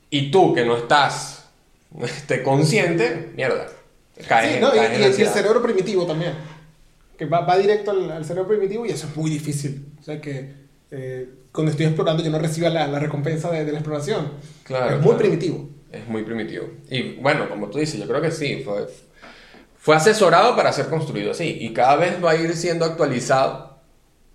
[0.10, 1.50] y tú que no estás
[2.02, 3.68] este, consciente, mierda,
[4.28, 6.34] caes, Sí, en- no, y, caes en y el- y el cerebro primitivo también.
[7.18, 9.86] Que va, va directo al, al cerebro primitivo y eso es muy difícil.
[10.00, 10.52] O sea que
[10.92, 14.34] eh, cuando estoy explorando yo no recibo la, la recompensa de, de la exploración.
[14.64, 15.18] Claro, es muy claro.
[15.20, 15.70] primitivo.
[15.92, 16.66] Es muy primitivo.
[16.90, 18.88] Y bueno, como tú dices, yo creo que sí, fue,
[19.78, 21.58] fue asesorado para ser construido así.
[21.62, 23.78] Y cada vez va a ir siendo actualizado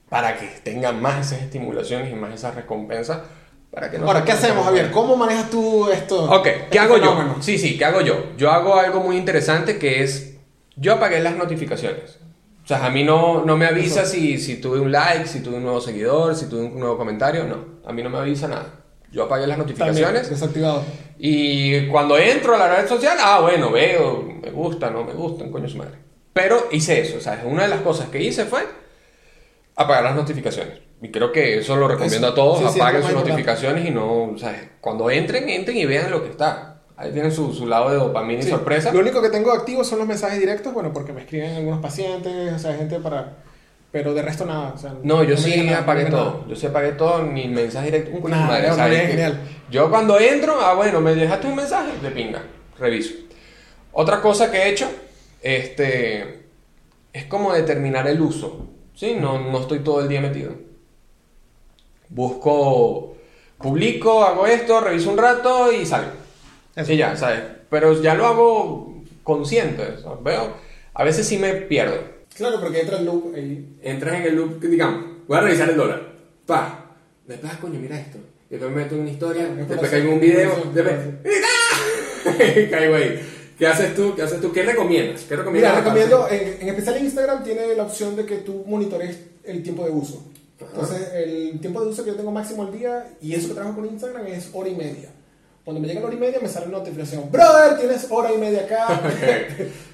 [0.09, 3.18] para que tenga más esas estimulaciones y más esas recompensas.
[3.72, 4.90] Para que Ahora, ¿qué hacemos, Javier?
[4.92, 6.24] ¿Cómo manejas tú esto?
[6.31, 7.11] Ok, ¿qué este hago yo?
[7.16, 7.37] fenómeno?
[7.42, 8.33] Sí, sí, ¿qué hago yo?
[8.37, 10.37] Yo hago algo muy interesante que es,
[10.76, 12.18] yo apagué las notificaciones.
[12.68, 15.57] O sea, a mí no, no me avisa si, si tuve un like, si tuve
[15.57, 17.64] un nuevo seguidor, si tuve un nuevo comentario, no.
[17.87, 18.74] A mí no me avisa nada.
[19.11, 20.28] Yo apagué las También, notificaciones.
[20.28, 20.85] desactivado.
[21.18, 25.50] Y cuando entro a la red social, ah, bueno, veo, me gusta, no me gusta,
[25.50, 25.94] coño su madre.
[26.35, 27.40] Pero hice eso, ¿sabes?
[27.46, 28.66] Una de las cosas que hice fue
[29.74, 30.74] apagar las notificaciones.
[31.00, 32.33] Y creo que eso lo recomiendo Eso.
[32.33, 34.61] a todos, Sí, apaguen sus notificaciones y no, ¿sabes?
[34.83, 36.77] Cuando entren, entren y vean lo que está.
[36.98, 38.92] Ahí tienen su, su lado de dopamina y sorpresa.
[38.92, 42.52] Lo único que tengo activo son los mensajes directos, bueno, porque me escriben algunos pacientes,
[42.52, 43.37] o sea, gente para...
[43.92, 44.94] Pero de resto nada, o sea...
[45.04, 46.24] No, yo sí nada, apagué no todo.
[46.24, 46.44] nada.
[46.48, 48.11] Yo sí apagué todo, ni mensaje directo.
[48.20, 48.96] Un Nada, madre, no, ¿sabes?
[48.98, 49.40] es Que genial.
[49.70, 52.42] Yo cuando entro, ah, bueno, me dejaste un mensaje, de pinga,
[52.78, 53.14] reviso.
[53.92, 54.90] Otra cosa que he hecho,
[55.40, 56.46] este,
[57.12, 58.66] es como determinar el uso.
[58.94, 59.16] ¿Sí?
[59.18, 60.52] No, no estoy todo el día metido.
[62.08, 63.14] Busco,
[63.58, 66.11] publico, hago esto, reviso un rato y salgo.
[66.78, 66.92] Eso.
[66.92, 67.40] Y ya, ¿sabes?
[67.68, 69.82] Pero ya lo hago consciente.
[70.00, 70.22] ¿sabes?
[70.22, 70.54] Veo,
[70.94, 71.96] a veces sí me pierdo.
[72.36, 73.76] Claro, porque entra el loop ahí.
[73.82, 76.12] Entras en el loop, digamos, voy a revisar el dólar.
[76.46, 76.94] Pa,
[77.26, 78.18] después, coño, mira esto.
[78.48, 80.96] Y después me meto en una historia, Es después caigo en un video, después,
[82.70, 83.20] caigo ahí.
[83.58, 84.14] ¿Qué haces tú?
[84.14, 84.52] ¿Qué haces tú?
[84.52, 85.22] ¿Qué recomiendas?
[85.22, 85.72] ¿Qué recomiendas?
[85.72, 89.64] Mira, recomiendo, en, en especial en Instagram tiene la opción de que tú monitores el
[89.64, 90.24] tiempo de uso.
[90.60, 90.70] Ajá.
[90.72, 93.76] Entonces, el tiempo de uso que yo tengo máximo al día, y eso que trabajo
[93.76, 95.10] con Instagram, es hora y media.
[95.68, 98.38] Cuando me llega la hora y media me sale una notificación, brother, tienes hora y
[98.38, 99.02] media acá,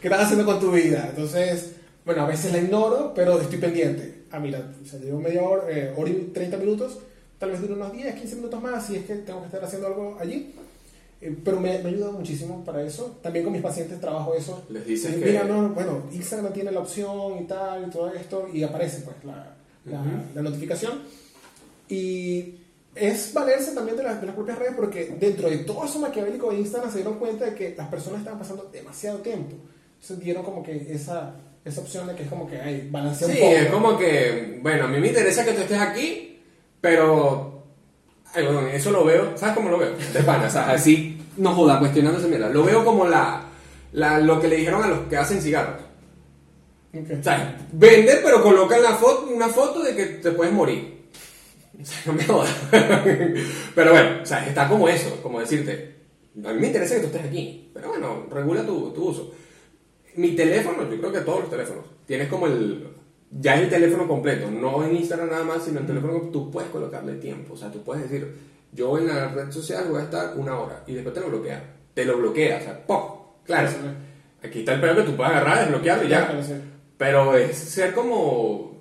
[0.01, 1.07] ¿qué estás haciendo con tu vida?
[1.11, 1.73] Entonces,
[2.05, 4.23] bueno, a veces la ignoro, pero estoy pendiente.
[4.31, 6.99] Ah, mira, o sea, llevo media hora, eh, hora y 30 minutos,
[7.41, 9.89] tal vez dure unos 10, 15 minutos más, si es que tengo que estar haciendo
[9.89, 10.55] algo allí.
[11.21, 13.19] Eh, pero me, me ha ayudado muchísimo para eso.
[13.21, 14.63] También con mis pacientes trabajo eso.
[14.69, 18.47] Les dices que- Mira, no, bueno, Instagram tiene la opción y tal, y todo esto,
[18.55, 19.57] y aparece pues la,
[19.87, 20.09] la, Ujú.
[20.37, 21.01] la notificación.
[21.89, 22.61] Y
[22.95, 26.51] es valerse también de las, de las propias redes, porque dentro de todo eso maquiavélico
[26.51, 29.57] de Instagram se dieron cuenta de que las personas estaban pasando demasiado tiempo.
[29.95, 33.35] Entonces dieron como que esa, esa opción de que es como que, ay, balancea un
[33.35, 33.53] Sí, poco.
[33.55, 36.41] es como que, bueno, a mí me interesa que tú estés aquí,
[36.81, 37.63] pero.
[38.35, 39.95] Ay, bueno, eso lo veo, ¿sabes cómo lo veo?
[40.13, 42.49] De pana, o sea, así, no joda, cuestionándose, mierda.
[42.49, 43.45] Lo veo como la,
[43.93, 45.81] la, lo que le dijeron a los que hacen cigarros.
[46.93, 47.11] Ok.
[47.21, 51.04] O sea, vende, pero colocan la foto, una foto de que te puedes morir.
[51.81, 52.57] O sea, no me jodas.
[53.75, 55.95] pero bueno, o sea, está como eso, como decirte,
[56.45, 59.33] a mí me interesa que tú estés aquí, pero bueno, regula tu, tu uso.
[60.17, 62.87] Mi teléfono, yo creo que todos los teléfonos, tienes como el,
[63.31, 66.71] ya es el teléfono completo, no en Instagram nada más, sino el teléfono, tú puedes
[66.71, 68.33] colocarle tiempo, o sea, tú puedes decir,
[68.73, 71.63] yo en la red social voy a estar una hora y después te lo bloquea,
[71.95, 73.03] te lo bloquea, o sea, ¡pum!
[73.45, 74.47] Claro, Sí, sí.
[74.49, 76.43] aquí está el pedo que tú puedes agarrar, desbloquearlo y ya.
[76.43, 76.55] Sí.
[76.97, 78.74] Pero es ser como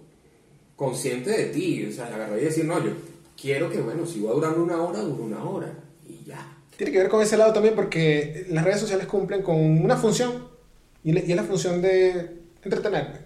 [0.83, 2.91] consciente de ti, o sea, agarrar y decir, no, yo
[3.39, 5.73] quiero que, bueno, si va a durar una hora, dura una hora
[6.07, 6.57] y ya.
[6.77, 10.47] Tiene que ver con ese lado también porque las redes sociales cumplen con una función
[11.03, 13.19] y le- y es la función de entretenerme.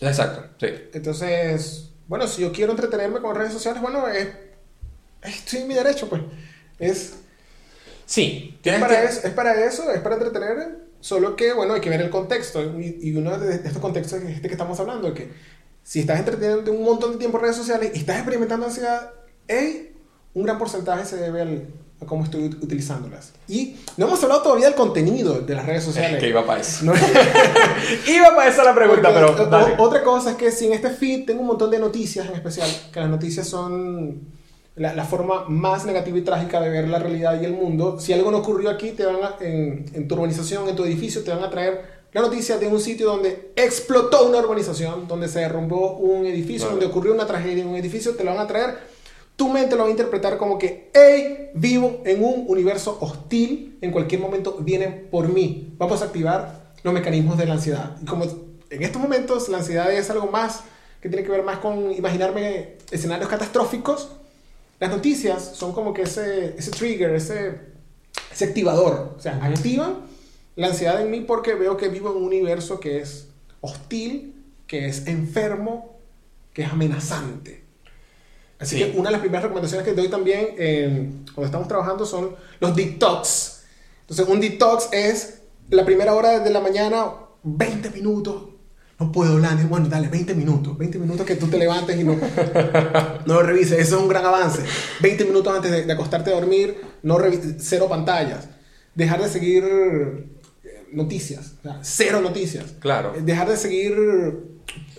[0.00, 0.72] Exacto, sí.
[0.92, 4.28] Entonces, bueno, si yo quiero entretenerme con redes sociales, bueno, es,
[5.22, 6.22] estoy en mi derecho, pues.
[6.78, 7.14] Es,
[8.06, 11.80] Sí, es, para que- eso, es para eso, es para entretener, solo que, bueno, hay
[11.82, 12.62] que ver el contexto.
[12.80, 15.28] Y, y uno de estos contextos es este que estamos hablando, que
[15.88, 19.10] si estás entreteniendo un montón de tiempo en redes sociales y estás experimentando ansiedad,
[19.46, 19.94] hey,
[20.34, 21.64] un gran porcentaje se debe al,
[22.02, 23.32] a cómo estoy ut- utilizándolas.
[23.48, 26.12] Y no hemos hablado todavía del contenido de las redes sociales.
[26.18, 26.84] Es que iba para eso.
[26.84, 26.92] No-
[28.06, 29.74] iba para esa la pregunta, Porque, pero dale.
[29.78, 32.68] otra cosa es que si en este feed tengo un montón de noticias en especial,
[32.92, 34.20] que las noticias son
[34.76, 37.98] la, la forma más negativa y trágica de ver la realidad y el mundo.
[37.98, 41.24] Si algo no ocurrió aquí, te van a- en, en tu urbanización, en tu edificio,
[41.24, 45.40] te van a traer la noticia de un sitio donde explotó una urbanización, donde se
[45.40, 48.78] derrumbó un edificio, donde ocurrió una tragedia en un edificio, te lo van a traer.
[49.36, 53.92] Tu mente lo va a interpretar como que, hey, vivo en un universo hostil, en
[53.92, 55.74] cualquier momento vienen por mí.
[55.76, 57.96] Vamos a activar los mecanismos de la ansiedad.
[58.02, 60.62] Y como en estos momentos la ansiedad es algo más
[61.00, 64.08] que tiene que ver más con imaginarme escenarios catastróficos,
[64.80, 67.60] las noticias son como que ese, ese trigger, ese,
[68.32, 69.14] ese activador.
[69.16, 70.07] O sea, activan
[70.58, 73.28] la ansiedad en mí porque veo que vivo en un universo que es
[73.60, 74.34] hostil,
[74.66, 75.98] que es enfermo,
[76.52, 77.62] que es amenazante.
[78.58, 78.82] Así Sí.
[78.90, 82.74] que una de las primeras recomendaciones que doy también eh, cuando estamos trabajando son los
[82.74, 83.62] detox.
[84.00, 87.04] Entonces, un detox es la primera hora de la mañana,
[87.44, 88.48] 20 minutos.
[88.98, 90.76] No puedo hablar, bueno, dale, 20 minutos.
[90.76, 92.16] 20 minutos que tú te levantes y no,
[93.26, 93.78] no lo revises.
[93.78, 94.62] Eso es un gran avance.
[95.02, 97.16] 20 minutos antes de, de acostarte a dormir, no
[97.58, 98.48] cero pantallas.
[98.96, 100.37] Dejar de seguir
[100.92, 102.74] noticias, o sea, cero noticias.
[102.80, 103.14] Claro.
[103.14, 103.94] Eh, Dejar de seguir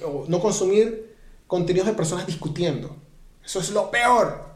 [0.06, 1.16] o no consumir
[1.48, 2.96] contenidos de personas discutiendo.
[3.44, 4.50] Eso es lo peor.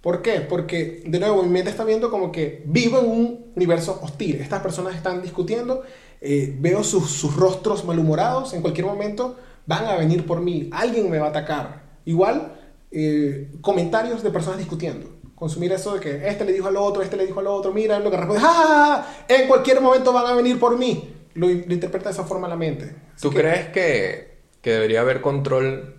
[0.00, 0.40] ¿Por qué?
[0.40, 4.36] Porque, de nuevo, mi mente está viendo como que vivo en un universo hostil.
[4.36, 5.82] Estas personas están discutiendo,
[6.20, 9.36] eh, veo sus, sus rostros malhumorados, en cualquier momento
[9.66, 11.82] van a venir por mí, alguien me va a atacar.
[12.06, 12.56] Igual,
[12.90, 15.17] eh, comentarios de personas discutiendo.
[15.38, 18.00] Consumir eso de que este le dijo al otro, este le dijo al otro, mira
[18.00, 19.24] lo que responde, ¡Ja, ja, ja!
[19.28, 21.14] en cualquier momento van a venir por mí.
[21.34, 22.84] lo, lo interpreta de esa forma la mente.
[23.14, 25.94] Así ¿Tú que, crees que, que debería haber control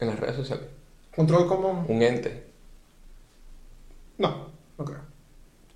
[0.00, 0.64] en las redes sociales?
[1.14, 1.84] Control como...
[1.88, 2.44] Un ente.
[4.18, 4.48] No,
[4.78, 5.00] no creo.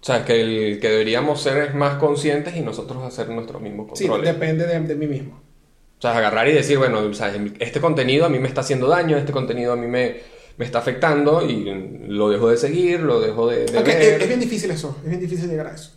[0.01, 4.07] O sea, que, el, que deberíamos ser más conscientes y nosotros hacer nuestros mismos Sí,
[4.07, 4.33] controles.
[4.33, 5.41] depende de, de mí mismo.
[5.99, 8.87] O sea, agarrar y decir, bueno, o sea, este contenido a mí me está haciendo
[8.87, 10.21] daño, este contenido a mí me,
[10.59, 11.65] me está afectando y
[12.09, 14.03] lo dejo de seguir, lo dejo de, de ver.
[14.03, 15.93] es, es bien difícil eso, es bien difícil llegar a eso.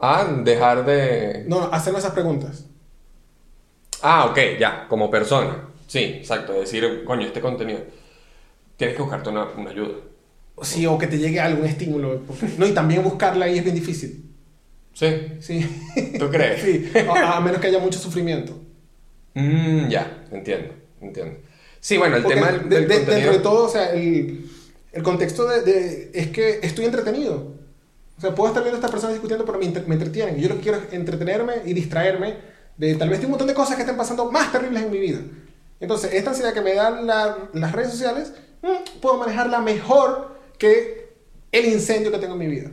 [0.00, 1.44] Ah, dejar de...
[1.46, 2.64] No, no, hacerme esas preguntas.
[4.02, 5.68] Ah, ok, ya, como persona.
[5.86, 6.54] Sí, exacto.
[6.54, 7.80] Decir, coño, este contenido.
[8.76, 9.94] Tienes que buscarte una, una ayuda.
[10.62, 12.20] Sí, o que te llegue algún estímulo.
[12.26, 14.24] porque- no, y también buscarla ahí es bien difícil.
[14.92, 15.08] Sí.
[15.40, 16.16] Sí.
[16.18, 16.62] ¿Tú crees?
[16.62, 18.58] Sí, a, a menos que haya mucho sufrimiento.
[19.34, 21.38] Mm, ya, entiendo, entiendo.
[21.82, 23.14] Sí, bueno, el Porque tema del, de- del de- contenido...
[23.32, 24.48] dentro de todo, o sea, el,
[24.92, 27.54] el contexto de, de- es que estoy entretenido.
[28.16, 30.38] O sea, puedo estar viendo a estas personas discutiendo, pero me, entre- me entretienen.
[30.38, 32.36] Y yo lo que quiero es entretenerme y distraerme
[32.76, 34.98] de tal vez de un montón de cosas que estén pasando más terribles en mi
[35.00, 35.18] vida.
[35.80, 41.10] Entonces, esta ansiedad que me dan la- las redes sociales, mm, puedo manejarla mejor que
[41.50, 42.70] el incendio que tengo en mi vida.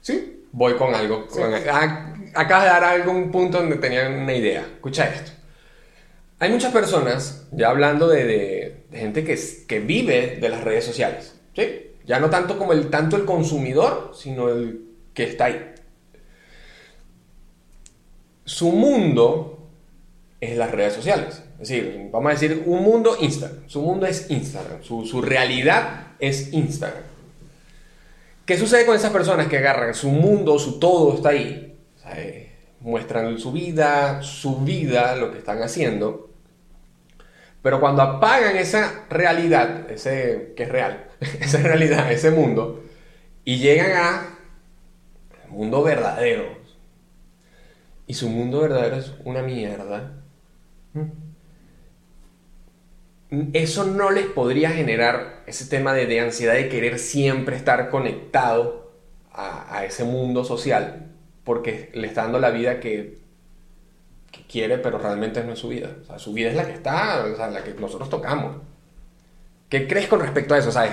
[0.00, 0.44] ¿Sí?
[0.52, 1.26] Voy con algo.
[1.28, 1.38] Sí.
[1.40, 4.60] con- ah, acabas de dar algún punto donde tenía una idea.
[4.60, 5.32] Escucha esto.
[6.40, 11.34] Hay muchas personas, ya hablando de, gente que, vive de las redes sociales.
[12.06, 15.74] Ya no tanto como el, tanto el consumidor, sino el que está ahí.
[18.46, 19.68] Su mundo
[20.40, 21.42] es las redes sociales.
[21.60, 23.68] Es decir, vamos a decir un mundo Instagram.
[23.68, 24.82] Su mundo es Instagram.
[24.82, 27.02] Su, realidad es Instagram.
[28.46, 31.78] ¿Qué sucede con esas personas que agarran su mundo, su todo está ahí?
[32.16, 32.50] Eh,
[32.80, 36.29] muestran su vida, su vida, lo que están haciendo.
[37.62, 41.08] Pero cuando apagan esa realidad, ese que es real,
[41.40, 42.84] esa realidad, ese mundo,
[43.44, 44.38] y llegan a
[45.48, 46.58] mundo verdadero,
[48.06, 50.14] y su mundo verdadero es una mierda,
[53.52, 58.92] eso no les podría generar ese tema de, de ansiedad de querer siempre estar conectado
[59.30, 61.12] a, a ese mundo social,
[61.44, 63.20] porque le está dando la vida que,
[64.30, 65.90] que quiere, pero realmente no es su vida.
[66.18, 68.56] Su vida es la que está, o la que nosotros tocamos.
[69.68, 70.72] ¿Qué crees con respecto a eso?
[70.72, 70.92] ¿Sabes?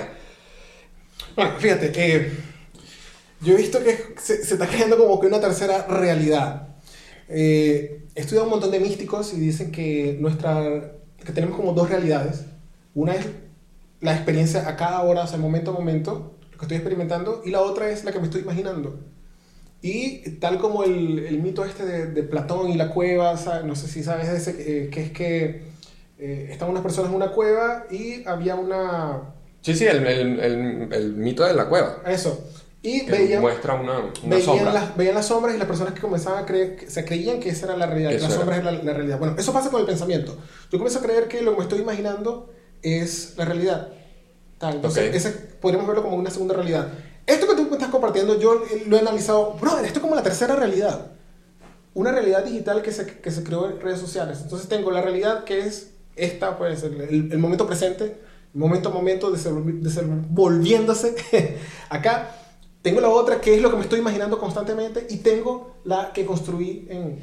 [1.36, 2.32] Bueno, fíjate, eh,
[3.40, 6.68] yo he visto que se, se está creando como que una tercera realidad.
[7.28, 10.92] Eh, he estudiado un montón de místicos y dicen que nuestra
[11.24, 12.44] que tenemos como dos realidades.
[12.94, 13.26] Una es
[14.00, 17.50] la experiencia a cada hora, o sea, momento a momento, lo que estoy experimentando, y
[17.50, 19.00] la otra es la que me estoy imaginando.
[19.80, 23.64] Y tal como el, el mito este de, de Platón y la cueva, ¿sabes?
[23.64, 24.50] no sé si sabes de ese,
[24.86, 25.62] eh, que es que
[26.18, 29.20] eh, estaban unas personas en una cueva y había una...
[29.60, 32.02] Sí, sí, el, el- el- mito de la cueva.
[32.06, 32.44] Eso.
[32.82, 34.72] Y veían, muestra una, una veían, sombra.
[34.72, 37.50] las, veían las sombras y las personas que comenzaban a creer, que se creían que
[37.50, 39.18] esa era la realidad, Que las sombras eran la, la realidad.
[39.18, 40.36] Bueno, eso pasa con el pensamiento.
[40.72, 43.88] Yo comienzo a creer que lo que me estoy imaginando es la realidad.
[44.58, 44.76] Tal.
[44.76, 45.14] Entonces, Ok.
[45.14, 46.88] ese, podríamos verlo como una segunda realidad.
[47.26, 47.67] Esto que tú
[47.98, 51.12] compartiendo, yo lo he analizado, brother, esto es como la tercera realidad.
[51.94, 54.38] Una realidad digital que se, que se creó en redes sociales.
[54.42, 57.00] Entonces tengo la realidad que es esta, pues, el,
[57.32, 58.16] el- momento presente,
[58.54, 61.14] momento a momento desenvolvi- desenvolviéndose
[61.90, 62.30] acá.
[62.82, 66.24] Tengo la otra que es lo que me estoy imaginando constantemente y tengo la que
[66.24, 67.18] construí en,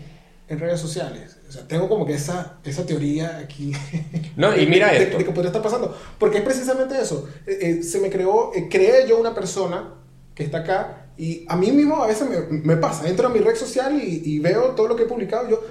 [0.49, 1.38] en redes sociales.
[1.47, 3.71] O sea, tengo como que esa, esa teoría aquí.
[4.35, 5.17] No, y mira de, esto.
[5.17, 5.95] de que podría estar pasando.
[6.19, 7.25] Porque es precisamente eso.
[7.47, 9.93] Eh, eh, se me creó, eh, creé yo una persona
[10.36, 13.08] que está acá y a mí mismo a veces me, me pasa.
[13.08, 15.50] Entro a mi red social y, y veo todo lo que he publicado.
[15.50, 15.62] Yo,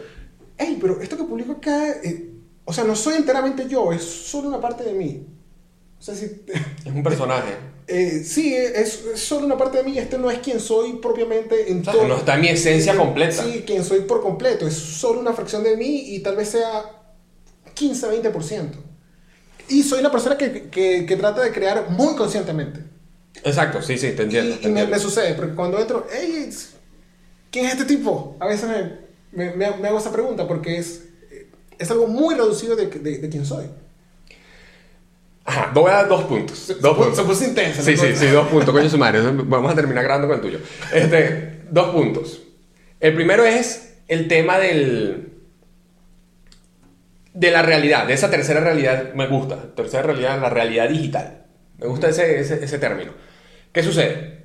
[0.59, 2.33] hey, pero esto que publico acá, eh,
[2.65, 5.27] o sea, no soy enteramente yo, es solo una parte de mí.
[5.99, 6.25] O sea, si,
[6.85, 7.55] Es un personaje.
[7.87, 9.99] eh, sí, es, es solo una parte de mí.
[9.99, 12.09] Este no es quien soy propiamente en O sea, todo.
[12.09, 13.43] no está mi esencia Eh, completa.
[13.45, 14.67] Sí, quien soy por completo.
[14.67, 16.85] Es solo una fracción de mí y tal vez sea
[17.75, 18.71] 15, 20%.
[19.69, 22.81] Y soy una persona que, que, que trata de crear muy conscientemente.
[23.43, 24.55] Exacto, sí, sí, te entiendo.
[24.57, 26.49] y te me, sucede, porque cuando entro, hey,
[27.51, 28.37] ¿quién es este tipo?
[28.41, 28.69] A veces
[29.33, 31.05] me, me, me- hago esa pregunta porque es,
[31.79, 33.67] es algo muy reducido de, de, de quién soy.
[35.47, 36.69] Ajá, voy a dar dos puntos.
[36.81, 37.17] Dos se, puntos.
[37.17, 37.83] se puso intensa.
[37.83, 39.21] Sí, sí, sí, dos puntos, coño su madre.
[39.21, 40.59] Vamos a terminar grabando con el tuyo.
[40.93, 42.41] Este, dos puntos.
[43.01, 45.33] El primero es el tema del.
[47.35, 49.13] de la realidad, de esa tercera realidad.
[49.15, 49.75] Me gusta.
[49.75, 51.44] Tercera realidad, la realidad digital.
[51.79, 53.13] Me gusta ese, ese, ese término.
[53.73, 54.45] ¿Qué sucede?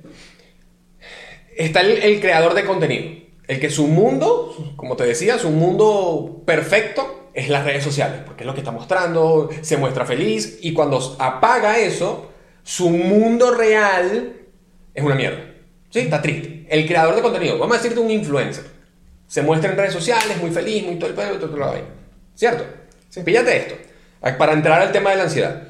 [1.56, 3.20] Está el, el creador de contenido.
[3.46, 8.42] El que su mundo, como te decía, su mundo perfecto es las redes sociales, porque
[8.42, 12.30] es lo que está mostrando, se muestra feliz y cuando apaga eso,
[12.62, 14.36] su mundo real
[14.94, 15.44] es una mierda.
[15.90, 16.00] ¿Sí?
[16.00, 16.66] Está triste.
[16.68, 18.64] El creador de contenido, vamos a decirte un influencer.
[19.26, 21.74] Se muestra en redes sociales, muy feliz, muy todo el pedo, todo, todo,
[22.34, 22.64] ¿Cierto?
[23.24, 23.74] Píllate esto.
[24.38, 25.62] Para entrar al tema de la ansiedad.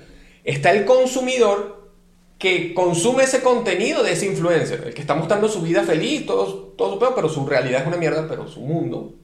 [0.44, 1.90] Está el consumidor
[2.38, 6.72] que consume ese contenido de ese influencer, el que está mostrando su vida feliz, todo,
[6.76, 9.14] todo su pedo, pero su realidad es una mierda, pero su mundo,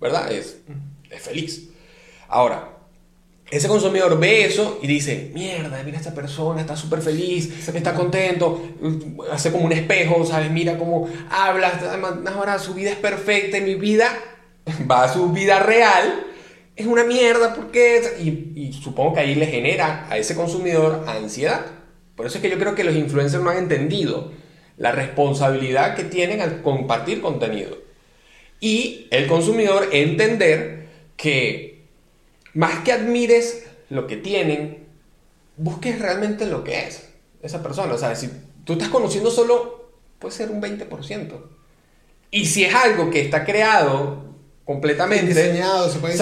[0.00, 0.32] ¿verdad?
[0.32, 0.58] Es,
[1.08, 1.70] es feliz.
[2.28, 2.74] Ahora,
[3.50, 8.60] ese consumidor ve eso y dice, mierda, mira esta persona, está súper feliz, está contento,
[9.30, 10.50] hace como un espejo, ¿sabes?
[10.50, 11.70] Mira cómo habla,
[12.34, 14.10] ahora su vida es perfecta y mi vida
[14.90, 16.26] va a su vida real,
[16.76, 18.02] es una mierda, ¿por qué?
[18.20, 21.66] Y, y supongo que ahí le genera a ese consumidor ansiedad.
[22.16, 24.32] Por eso es que yo creo que los influencers no han entendido
[24.76, 27.78] la responsabilidad que tienen al compartir contenido.
[28.60, 31.84] Y el consumidor entender que
[32.54, 34.86] más que admires lo que tienen,
[35.56, 37.08] busques realmente lo que es
[37.42, 37.94] esa persona.
[37.94, 38.30] O sea, si
[38.64, 41.40] tú estás conociendo solo, puede ser un 20%.
[42.30, 44.33] Y si es algo que está creado
[44.64, 46.16] completamente, diseñado, se puede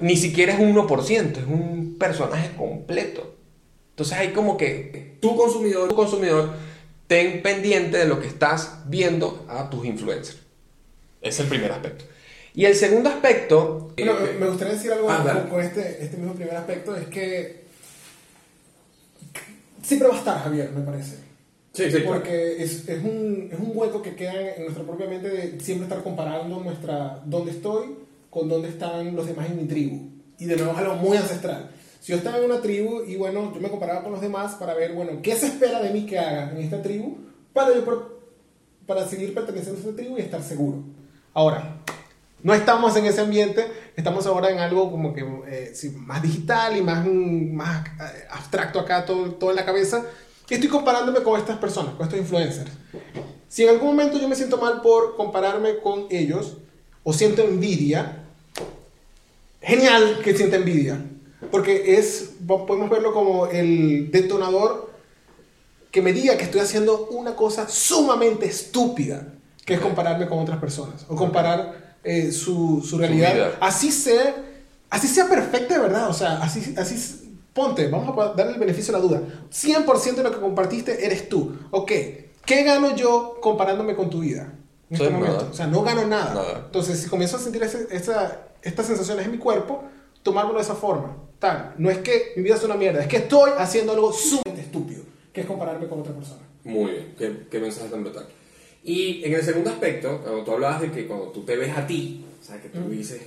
[0.00, 3.34] ni siquiera es un 1%, es un personaje completo.
[3.90, 6.50] Entonces hay como que tú consumidor, tu consumidor,
[7.06, 10.38] ten pendiente de lo que estás viendo a tus influencers.
[11.22, 12.04] Es el primer aspecto.
[12.54, 13.92] Y el segundo aspecto...
[13.96, 17.66] Bueno, me gustaría decir algo ah, con, este, este mismo primer aspecto, es que
[19.82, 21.25] siempre va a estar, Javier, me parece.
[21.76, 25.28] Sí, sí, Porque es, es, un, es un hueco que queda en nuestra propia mente
[25.28, 27.98] de siempre estar comparando nuestra dónde estoy
[28.30, 30.08] con dónde están los demás en mi tribu.
[30.38, 31.70] Y de nuevo es algo muy ancestral.
[32.00, 34.72] Si yo estaba en una tribu y bueno, yo me comparaba con los demás para
[34.72, 37.18] ver, bueno, qué se espera de mí que haga en esta tribu
[37.52, 37.84] para yo
[38.86, 40.82] para seguir perteneciendo a esta tribu y estar seguro.
[41.34, 41.82] Ahora,
[42.42, 46.80] no estamos en ese ambiente, estamos ahora en algo como que eh, más digital y
[46.80, 50.06] más, más eh, abstracto acá, todo, todo en la cabeza.
[50.48, 52.70] Estoy comparándome con estas personas, con estos influencers.
[53.48, 56.58] Si en algún momento yo me siento mal por compararme con ellos
[57.02, 58.24] o siento envidia,
[59.60, 61.04] genial que sienta envidia,
[61.50, 64.92] porque es, podemos verlo como el detonador
[65.90, 69.32] que me diga que estoy haciendo una cosa sumamente estúpida,
[69.64, 73.54] que es compararme con otras personas o comparar eh, su, su, realidad.
[73.60, 74.36] así sea,
[74.90, 77.25] así sea perfecta de verdad, o sea, así, así
[77.56, 79.22] ponte, vamos a darle el beneficio a la duda.
[79.50, 81.56] 100% de lo que compartiste eres tú.
[81.70, 81.90] Ok,
[82.44, 84.52] ¿qué gano yo comparándome con tu vida?
[84.90, 85.48] En este momento.
[85.50, 86.64] O sea, no gano nada.
[86.66, 89.82] Entonces, si comienzo a sentir esa, estas sensaciones en mi cuerpo,
[90.22, 91.16] tomármelo de esa forma.
[91.38, 94.62] Tal, no es que mi vida es una mierda, es que estoy haciendo algo sumamente
[94.62, 96.42] estúpido, que es compararme con otra persona.
[96.64, 98.26] Muy bien, qué, qué mensaje tan brutal.
[98.84, 101.86] Y en el segundo aspecto, cuando tú hablabas de que cuando tú te ves a
[101.86, 103.20] ti, o sea, que tú dices,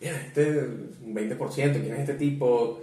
[0.00, 2.80] mira, este un 20%, ¿quién es este tipo?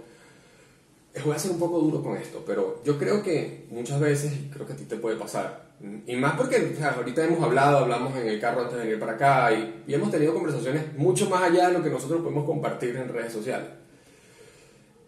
[1.24, 4.66] Voy a ser un poco duro con esto, pero yo creo que muchas veces, creo
[4.66, 5.66] que a ti te puede pasar,
[6.06, 9.52] y más porque ahorita hemos hablado, hablamos en el carro antes de venir para acá,
[9.52, 13.32] y hemos tenido conversaciones mucho más allá de lo que nosotros podemos compartir en redes
[13.32, 13.68] sociales.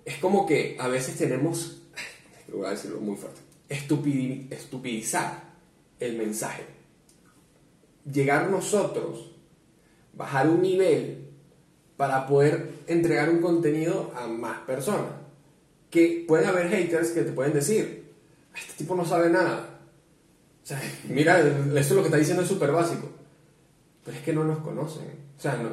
[0.04, 1.82] Es como que a veces tenemos,
[2.52, 5.42] voy a decirlo muy fuerte, estupidizar
[6.00, 6.78] el mensaje
[8.12, 9.30] llegar nosotros,
[10.12, 11.28] bajar un nivel
[11.96, 15.12] para poder entregar un contenido a más personas.
[15.90, 18.12] Que pueden haber haters que te pueden decir,
[18.54, 19.80] este tipo no sabe nada.
[20.62, 23.08] O sea, mira, eso lo que está diciendo es súper básico.
[24.04, 25.06] Pero es que no nos conocen.
[25.36, 25.70] O sea, no,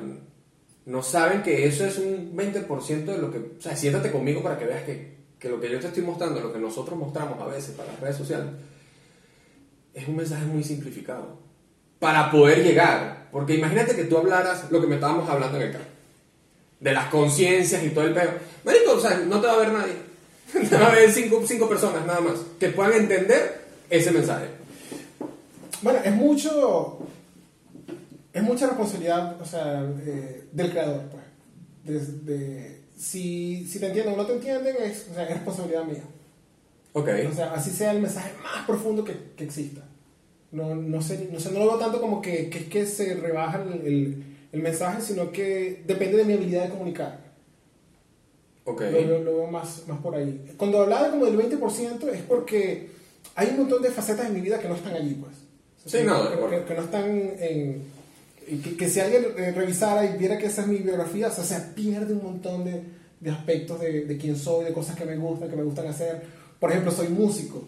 [0.85, 3.37] no saben que eso es un 20% de lo que...
[3.37, 6.39] O sea, siéntate conmigo para que veas que, que lo que yo te estoy mostrando,
[6.39, 8.47] lo que nosotros mostramos a veces para las redes sociales,
[9.93, 11.39] es un mensaje muy simplificado
[11.99, 13.29] para poder llegar.
[13.31, 15.94] Porque imagínate que tú hablaras lo que me estábamos hablando en el carro.
[16.79, 18.31] De las conciencias y todo el pedo.
[18.63, 19.93] Marico, o sea, no te va a ver nadie.
[20.69, 24.47] te va a ver cinco, cinco personas nada más que puedan entender ese mensaje.
[25.81, 26.99] Bueno, es mucho.
[28.33, 31.03] Es mucha responsabilidad, o sea, eh, del creador,
[31.85, 32.03] pues.
[32.97, 36.03] si, si te entienden o no te entienden, es, o sea, es responsabilidad mía.
[36.91, 37.09] Ok.
[37.31, 39.81] O sea, así sea el mensaje más profundo que, que exista.
[40.51, 43.61] No, no, sé, no, sé, no lo veo tanto como que, que, que se rebaja
[43.61, 44.23] el, el,
[44.61, 47.19] mensaje, sino que depende de mi habilidad de comunicar.
[48.63, 49.05] Okay.
[49.05, 50.53] Lo, lo, veo más, más por ahí.
[50.57, 52.89] Cuando hablaba como del 20% es porque
[53.35, 55.33] hay un montón de facetas de mi vida que no están allí, pues.
[55.85, 57.05] Sí, no, que, no están
[57.39, 57.83] en...
[58.63, 61.43] Que, que, si alguien eh, revisara y viera que esa es mi biografía, o sea,
[61.43, 62.81] se pierde un montón de,
[63.19, 66.23] de aspectos de, de, quién soy, de cosas que me gustan, que me gustan hacer.
[66.59, 67.63] Por ejemplo, soy músico.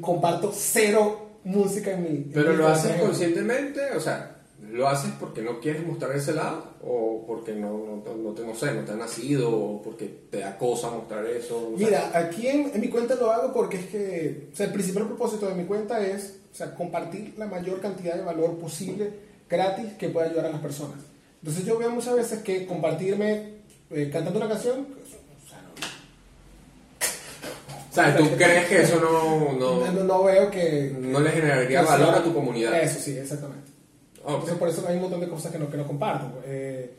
[0.00, 2.18] Comparto cero música en mi...
[2.32, 6.64] Pero lo haces conscientemente, o sea, ¿lo haces porque no quieres mostrar ese lado?
[6.82, 7.70] ¿O porque no,
[8.04, 9.50] no, no, te, no sé, no te ha nacido?
[9.50, 11.72] ¿O porque te da cosa mostrar eso?
[11.76, 15.06] Mira, aquí en, en, mi cuenta lo hago porque es que, o sea, el principal
[15.06, 19.10] propósito de mi cuenta es, o sea, compartir la mayor cantidad de valor posible
[19.48, 20.98] gratis que pueda ayudar a las personas.
[21.42, 23.54] Entonces yo veo muchas veces que compartirme
[23.90, 25.60] eh, cantando una canción, o sea,
[27.90, 30.96] O sea, ¿tú crees que eso no, no, no, no- no veo que...
[30.98, 32.80] no le generaría valor a tu comunidad?
[32.82, 33.70] Eso sí, exactamente.
[34.26, 36.40] Entonces por eso hay un montón de cosas que no, que no comparto.
[36.46, 36.90] Eh,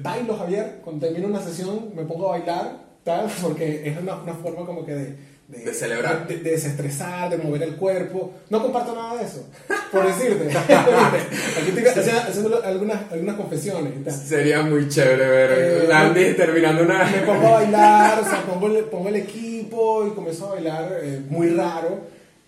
[0.00, 4.34] bailo, Javier, cuando termino una sesión me pongo a bailar, tal, porque es una, una
[4.34, 5.28] forma como que de...
[5.48, 6.28] De celebrar.
[6.28, 8.34] De, de desestresar, de mover el cuerpo.
[8.50, 9.46] No comparto nada de eso,
[9.92, 10.54] por decirte.
[10.58, 14.12] Aquí estoy haciendo, haciendo algunas, algunas confesiones y tal.
[14.12, 17.02] Sería muy chévere ver Eh, Landy terminando una...
[17.04, 20.98] Me pongo a bailar, o sea, pongo el, pongo el equipo y comienzo a bailar
[21.02, 22.00] eh, muy raro.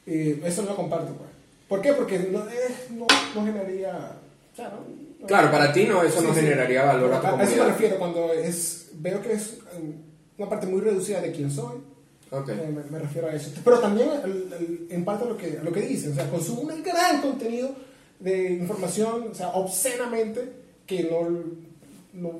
[0.04, 1.29] Eso no lo comparto, pues.
[1.70, 1.94] ¿Por qué?
[1.94, 4.16] Porque no, eh, no, no generaría...
[4.52, 4.68] O sea,
[5.20, 6.40] no, Claro, para ti no, eso no Sí, sí.
[6.46, 9.58] generaría valor a tu A eso me refiero cuando es, veo que es
[10.36, 11.76] una parte muy reducida de quién soy.
[12.32, 12.48] Ok.
[12.48, 13.50] Eh, me, me refiero a eso.
[13.64, 16.12] Pero también el- el- en parte a lo que, a lo que dicen.
[16.12, 17.70] O sea, consumo un gran contenido
[18.18, 20.52] de información, o sea, obscenamente,
[20.86, 21.28] que no,
[22.14, 22.32] no,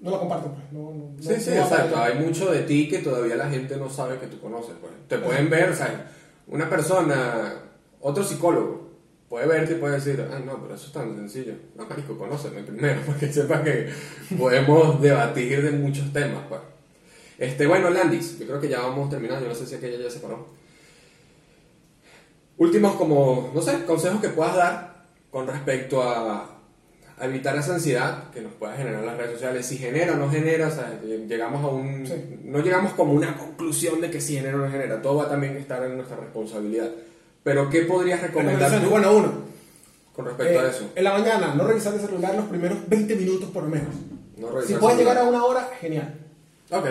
[0.00, 0.52] no lo comparto.
[0.52, 0.72] Pues.
[0.72, 1.96] No, no, Sí, no- sí, exacto.
[1.96, 4.74] Hay mucho de ti que todavía la gente no sabe que tú conoces.
[4.80, 4.92] Pues.
[5.08, 6.10] Te pueden ver, o sea,
[6.48, 7.54] una persona,
[8.00, 8.86] otro psicólogo,
[9.28, 11.54] puede verte y puede decir, ah, no, pero eso es tan sencillo.
[11.74, 13.90] No, marico, conóceme primero, para que sepas que
[14.36, 16.44] podemos debatir de muchos temas.
[16.48, 16.60] Pues.
[17.38, 19.42] Este, bueno, Landis, yo creo que ya vamos terminando.
[19.42, 20.46] Yo no sé si aquella ya se paró.
[22.58, 26.56] Últimos, como, no sé, consejos que puedas dar con respecto a,
[27.18, 29.66] a evitar esa ansiedad que nos pueda generar las redes sociales.
[29.66, 32.06] Si genera o no genera, sea, llegamos a un.
[32.06, 32.14] Sí.
[32.44, 35.02] No llegamos como una conclusión de que si genera o no genera.
[35.02, 36.90] Todo va a también estar en nuestra responsabilidad.
[37.46, 39.32] Pero, ¿qué podrías recomendar tú Bueno, uno.
[40.16, 40.90] con respecto a Eh, eso?
[40.96, 43.94] En la mañana, no revisar el celular los primeros 20 minutos por lo menos.
[44.36, 45.14] No Si revisar puedes celular.
[45.16, 46.12] llegar a una hora, genial.
[46.72, 46.86] Ok.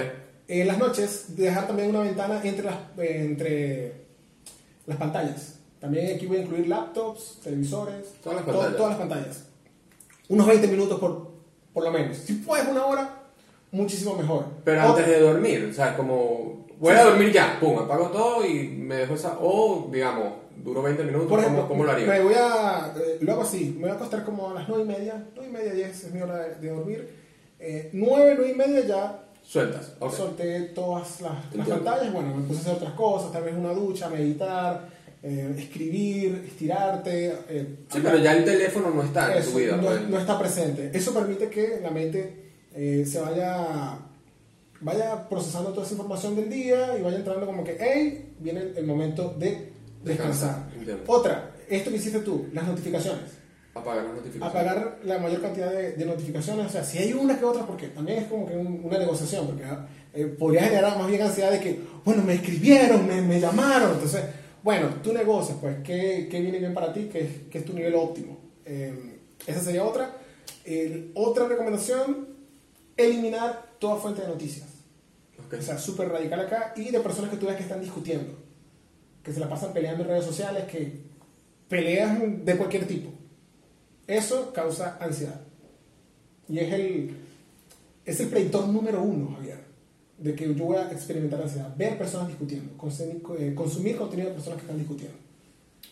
[0.47, 3.93] En las noches, dejar también una ventana entre las, eh, entre
[4.85, 5.55] las pantallas.
[5.81, 8.77] También aquí voy a incluir laptops, televisores, Todas las to- pantallas.
[8.77, 9.43] todas las pantallas.
[10.29, 11.31] Unos 20 minutos por,
[11.73, 12.15] por lo menos.
[12.15, 13.09] Si puedes una hora,
[13.71, 14.45] muchísimo mejor.
[14.63, 16.63] Pero antes de dormir, o sea, como.
[16.79, 17.09] Voy Sí, a sí.
[17.09, 19.37] dormir ya, pum, apago todo y me dejo esa.
[19.41, 20.33] O, digamos,
[20.63, 22.07] duro 20 minutos, Por ¿cómo, ejemplo, cómo lo haría?
[22.07, 24.83] me voy a, eh, lo hago así, me voy a acostar como a las 9
[24.83, 27.09] y media, 9 y media, 10 es mi hora de, de dormir.
[27.59, 29.93] Eh, 9, 9 y media ya Sueltas.
[30.15, 33.73] solté todas las, las pantallas, bueno, me puse a hacer otras cosas, tal vez una
[33.73, 34.89] ducha, meditar,
[35.23, 37.27] eh, escribir, estirarte.
[37.49, 39.77] eh, Sí, pero ya el teléfono no está en eso, tu vida.
[39.77, 40.09] no, pues.
[40.09, 40.89] no está presente.
[40.93, 42.43] Eso permite que la mente
[42.73, 43.97] eh, se vaya,
[44.81, 48.85] vaya procesando toda esa información del día y vaya entrando como que, hey, viene el
[48.85, 49.73] momento de
[50.05, 50.69] descansar.
[50.77, 51.03] Entiendo.
[51.07, 53.31] Otra, esto que hiciste tú, las notificaciones.
[53.73, 54.49] Apagar las notificaciones.
[54.49, 57.87] Apagar la mayor cantidad de, de notificaciones, o sea, si hay una que otra, porque
[57.89, 59.63] también es como que un- una negociación, porque
[60.13, 64.21] eh, podría generar más bien ansiedad de que, bueno, me escribieron, me, me llamaron, entonces,
[64.63, 67.09] bueno, tú negocias, pues, ¿qué, qué viene bien para ti?
[67.11, 68.39] ¿Qué, qué es tu nivel óptimo?
[68.65, 70.17] Eh, esa sería otra.
[71.13, 72.29] Otra recomendación,
[72.97, 74.67] eliminar toda fuente de noticias.
[75.45, 75.55] Ok.
[75.59, 78.33] O sea, súper radical acá, y de personas que tú ves que están discutiendo,
[79.25, 81.01] que se la pasan peleando en redes sociales, que
[81.67, 83.09] pelean de cualquier tipo.
[84.05, 85.41] Eso causa ansiedad.
[86.47, 87.17] Y es el,
[88.05, 89.57] es el predictor número uno, Javier,
[90.19, 91.75] de que yo voy a experimentar ansiedad.
[91.75, 95.17] Ver personas discutiendo, consumir, eh, consumir contenido de personas que están discutiendo.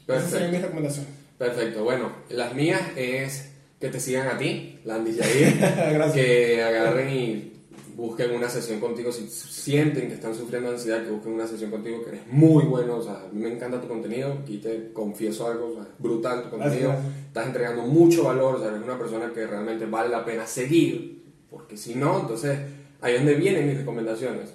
[0.08, 0.68] Esas serían mis Perfecto.
[0.68, 1.12] recomendaciones.
[1.40, 1.84] Perfecto.
[1.84, 5.58] Bueno, las mías es que te sigan a ti, Landy Jair.
[5.94, 6.14] Gracias.
[6.14, 7.53] que agarren y
[7.96, 9.12] busquen una sesión contigo.
[9.12, 12.98] Si sienten que están sufriendo ansiedad, que busquen una sesión contigo, que eres muy bueno.
[12.98, 14.34] O sea, a mí me encanta tu contenido.
[14.42, 16.90] Aquí te confieso algo, o sea, es brutal tu contenido.
[16.90, 17.28] Gracias, gracias.
[17.28, 18.56] Estás entregando mucho valor.
[18.56, 21.24] O sea, eres una persona que realmente vale la pena seguir.
[21.50, 22.60] Porque si no, entonces
[23.02, 24.50] ahí es donde vienen mis recomendaciones.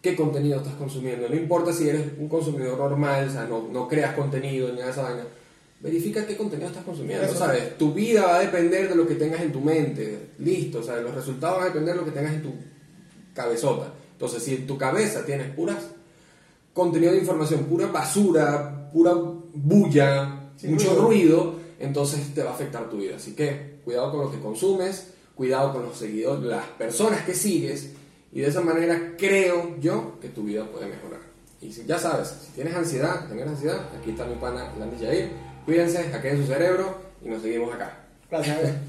[0.00, 1.28] ¿Qué contenido estás consumiendo?
[1.28, 4.86] No importa si eres un consumidor normal, o sea, no, no creas contenido ni nada
[4.86, 5.24] de esa vaina.
[5.80, 7.36] Verifica qué contenido estás consumiendo, Eso.
[7.36, 7.78] ¿sabes?
[7.78, 10.30] Tu vida va a depender de lo que tengas en tu mente.
[10.38, 12.52] Listo, o sea, los resultados van a depender de lo que tengas en tu
[13.42, 13.92] cabezota.
[14.12, 15.78] Entonces, si en tu cabeza tienes puras
[16.74, 19.12] contenido de información, pura basura, pura
[19.54, 21.06] bulla, Sí, mucho ruido.
[21.06, 23.16] ruido, entonces te va a afectar tu vida.
[23.16, 27.90] Así que cuidado con lo que consumes, cuidado con los seguidores, las personas que sigues,
[28.32, 31.20] y de esa manera creo yo que tu vida puede mejorar.
[31.60, 35.30] Y si, ya sabes, si tienes ansiedad, tengas ansiedad, aquí está mi pana Landy Jair.
[35.64, 38.04] Cuídense, hackeen su cerebro y nos seguimos acá.
[38.30, 38.58] Gracias.